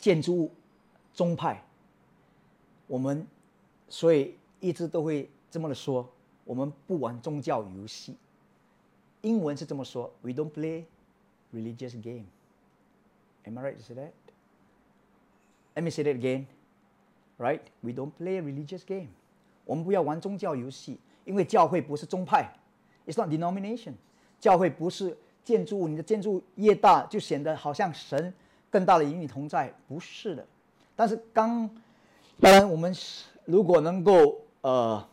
[0.03, 0.51] 建筑物
[1.15, 1.63] 宗派。
[2.89, 3.25] 我们
[3.89, 6.07] 所以一直都会这么的说，
[6.45, 8.17] 我们不玩宗教游戏。
[9.21, 10.85] 英文是这么说：We don't play
[11.55, 12.25] religious game.
[13.45, 14.11] Am I right to say that?
[15.77, 16.47] Let me say that again.
[17.39, 17.61] Right?
[17.81, 19.11] We don't play religious game.
[19.65, 22.53] 我们不要玩宗教游戏，因为教会不是宗派
[23.07, 23.95] ，It's not denomination。
[24.41, 28.35] 教会不是建筑物，你的建筑越大，就显得好像神
[28.73, 30.45] 更大的与你同在，不是的。
[30.97, 31.69] 但是刚，
[32.41, 32.93] 当然我们
[33.45, 35.07] 如果能够呃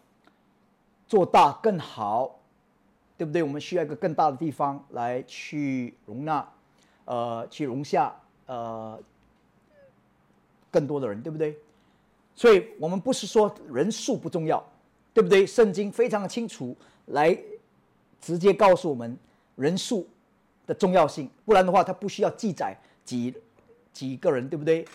[1.06, 2.40] 做大更好，
[3.18, 3.44] 对不对？
[3.44, 6.48] 我们需要一个更大的地方来去容纳，
[7.04, 8.98] 呃，去容下呃
[10.72, 11.58] 更多的人，对不对？
[12.36, 14.64] 所以我们不是说人数不重要，
[15.14, 15.46] 对不对？
[15.46, 16.74] 圣经非常的清楚，
[17.08, 17.38] 来
[18.22, 19.18] 直接告诉我们
[19.56, 20.08] 人数
[20.66, 21.30] 的重要性。
[21.44, 23.34] 不然的话，它不需要记载几
[23.93, 24.87] 几个人，对不对？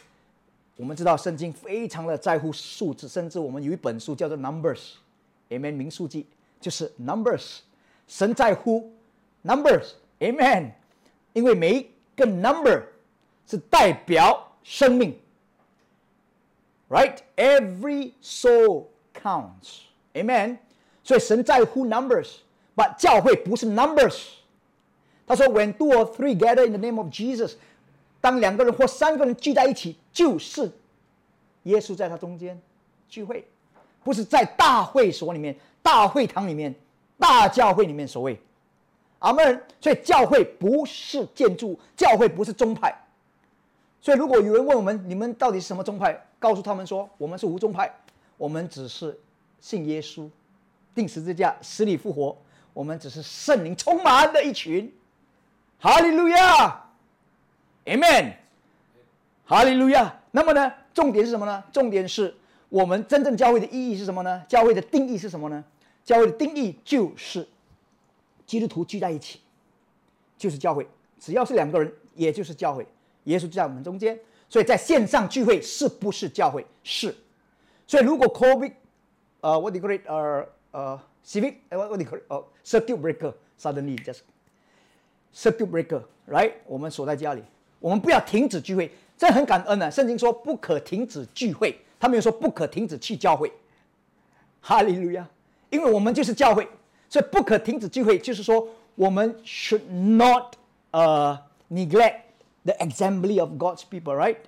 [0.76, 6.26] 我们知道圣经非常的在乎数字，甚至我们有一本书叫做《Numbers》，Amen，名数记
[6.62, 7.60] 就是 Numbers，
[8.08, 8.94] 神在乎
[9.44, 10.72] Numbers，Amen，
[11.34, 12.84] 因为每一个 number
[13.48, 15.18] 是代表生命。
[16.90, 17.18] Right?
[17.36, 19.82] Every soul counts.
[20.14, 20.58] Amen.
[21.04, 24.20] 所以神在乎 numbers，but 教会不是 numbers。
[25.28, 27.54] 他说，When two or three gather in the name of Jesus，
[28.25, 30.73] 当两个人或三个人聚在一起，就是
[31.65, 32.59] 耶稣在他中间
[33.07, 33.47] 聚会，
[34.03, 36.75] 不是在大会所里面、大会堂里面、
[37.19, 38.41] 大教会里面所谓。
[39.19, 39.63] 阿门。
[39.79, 42.99] 所以教会不是建筑，教会不是宗派。
[44.01, 46.19] 所以如果有人问我们，你们到底是什么宗派？
[46.39, 47.95] 告诉他们说，我们是无宗派，
[48.39, 49.21] 我们只是
[49.61, 50.31] 信耶稣，
[50.95, 52.35] 定十字架，死里复活，
[52.73, 54.91] 我们只是圣灵充满的一群。
[55.79, 56.84] 哈利路亚
[57.85, 58.35] ，Amen，
[59.45, 60.21] 哈利路亚。
[60.31, 61.63] 那么呢，重点是什么呢？
[61.73, 62.35] 重点是
[62.69, 64.45] 我们真正教会的意义是什么呢？
[64.49, 65.65] 教会的定义是什么呢？
[66.05, 67.47] 教会的定义就是
[68.47, 69.41] 基督徒聚在一起，
[70.37, 70.87] 就是教会。
[71.19, 72.87] 只要是两个人，也就是教会。
[73.25, 74.19] 耶稣就在我们中间。
[74.47, 76.65] 所以在线上聚会是不是教会？
[76.83, 77.15] 是。
[77.87, 78.73] 所以如果 COVID，
[79.41, 80.03] 呃，what do you call it？
[80.07, 82.25] 呃呃，civic，what what do you call it？
[82.29, 84.21] 哦，circuit breaker，suddenly just
[85.35, 86.53] circuit breaker，right？
[86.67, 87.43] 我们锁在家里，
[87.85, 89.91] 我们不要停止聚会，这很感恩呢。
[89.91, 93.53] 圣经说不可停止聚会，他没有说不可停止去教会。
[94.63, 95.29] 哈利路亚！
[95.69, 96.67] 因为我们就是教会，
[97.11, 100.55] 所以不可停止聚会，就是说我们 should not
[100.93, 101.39] 呃
[101.71, 102.21] neglect。
[102.65, 104.39] The assembly of God's people, right？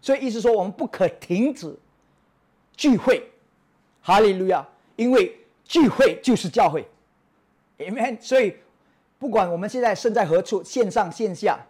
[0.00, 1.76] 所以意思说，我们不可停止
[2.78, 3.30] 聚会，
[4.00, 4.66] 哈利路亚！
[4.96, 5.36] 因为
[5.66, 6.88] 聚会就是教会
[7.76, 8.16] ，Amen。
[8.22, 8.56] 所以
[9.18, 11.60] 不管我们现在身在何处，线上线下，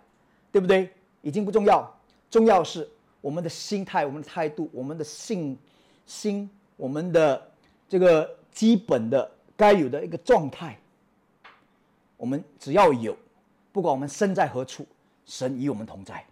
[0.52, 0.88] 对不对？
[1.26, 1.92] 已经不重要，
[2.30, 2.88] 重要是
[3.20, 5.58] 我们的心态、我们的态度、我们的信
[6.06, 7.50] 心、我们的
[7.88, 10.78] 这个基本的该有的一个状态。
[12.16, 13.16] 我们只要有，
[13.72, 14.86] 不管我们身在何处。
[15.26, 16.24] 神与我们同在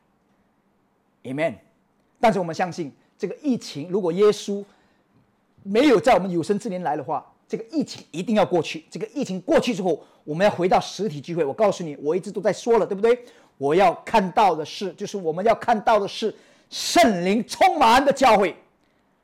[1.25, 1.55] ，Amen。
[2.21, 4.65] 但是我们相信，这个疫情如果耶稣
[5.65, 8.85] 没有在我们有生之年来的话，这个疫情一定要过去。
[8.89, 11.45] 这个疫情过去之后，我们要回到实体聚会。
[11.45, 13.25] 我告诉你，我一直都在说了，对不对？
[13.59, 16.35] 我要看到的是，就是我们要看到的是
[16.71, 18.57] 圣灵充满的教会。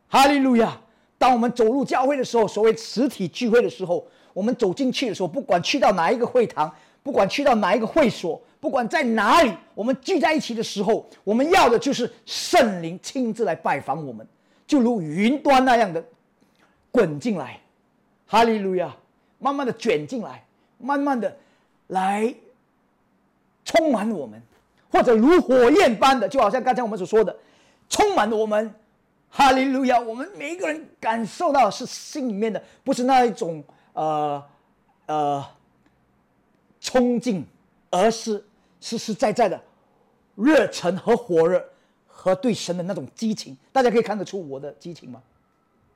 [0.08, 0.80] 哈利路亚！
[1.18, 8.40] 当我们走入教会的时候，所谓实体聚会的时候，我们走进去的时候，不管去到哪一个会堂，不管去到哪一个会所。
[8.60, 14.26] 不管在哪里，我们聚在一起的时候，我们要的就是圣灵亲自来拜访我们，
[14.66, 16.04] 就如云端那样的
[16.90, 17.58] 滚进来，
[18.26, 18.94] 哈利路亚，
[19.38, 20.44] 慢慢的卷进来，
[20.76, 21.34] 慢慢的
[21.86, 22.34] 来
[23.64, 24.42] 充满我们，
[24.90, 27.36] 或者如火焰般的，就好像刚才我们所说的，
[27.88, 28.74] 充满我们，
[29.28, 30.00] 哈利路亚！
[30.00, 34.42] 我们每一个人感受到是心里面的，不是那一种呃
[35.06, 35.44] 呃
[36.80, 37.46] 冲劲，
[37.90, 38.44] 而是
[38.80, 39.60] 实实在在的
[40.34, 41.64] 热忱和火热
[42.06, 43.56] 和对神的那种激情。
[43.70, 45.22] 大家可以看得出我的激情吗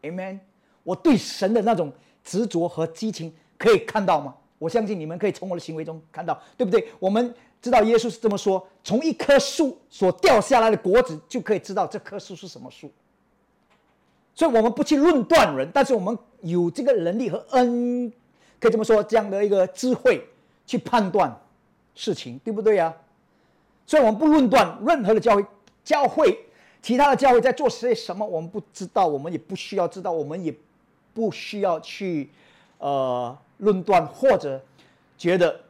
[0.02, 0.38] ？Amen！
[0.82, 1.92] 我对神的那种
[2.22, 4.34] 执着和激情可以看到吗？
[4.64, 6.88] 我相信你们可以从我的行为中看到，对不对？
[6.98, 12.90] 我们知道耶稣是这么说：从一棵树所掉下来的果子，就可以知道这棵树是什么树。
[14.34, 18.10] 所以，我们不去论断人，但是我们有这个能力和恩，
[18.58, 20.26] 可以这么说，这样的一个智慧
[20.66, 21.38] 去判断
[21.94, 22.92] 事情，对不对呀？
[23.86, 25.44] 所以，我们不论断任何的教会，
[25.84, 26.38] 教会
[26.82, 30.52] 其他的教会在做些什么，我们不知道，我们也不需要知道，我们也
[31.12, 32.30] 不需要去
[32.78, 34.62] 呃论断或者
[35.16, 35.60] 觉得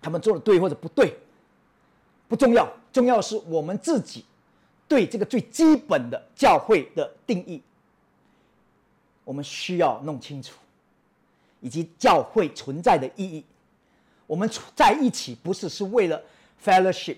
[0.00, 1.16] 他们做的对或者不对，
[2.28, 4.24] 不重要，重要的是我们自己
[4.88, 7.62] 对这个最基本的教会的定义。
[9.24, 10.58] 我们需要弄清楚，
[11.60, 13.44] 以及教会存在的意义。
[14.26, 16.20] 我们在一起不是是为了
[16.64, 17.16] fellowship。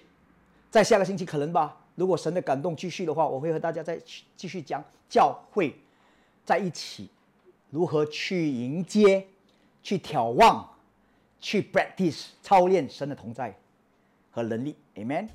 [0.70, 3.98] 在下个星期可能吧，如果神的感动继续的话，我会和大家再
[4.36, 5.74] 继续讲教会
[6.44, 7.08] 在一起
[7.70, 9.26] 如何去迎接、
[9.82, 10.68] 去眺望、
[11.40, 13.56] 去 practice 操练神的同在
[14.30, 14.76] 和能力。
[14.94, 15.28] Amen。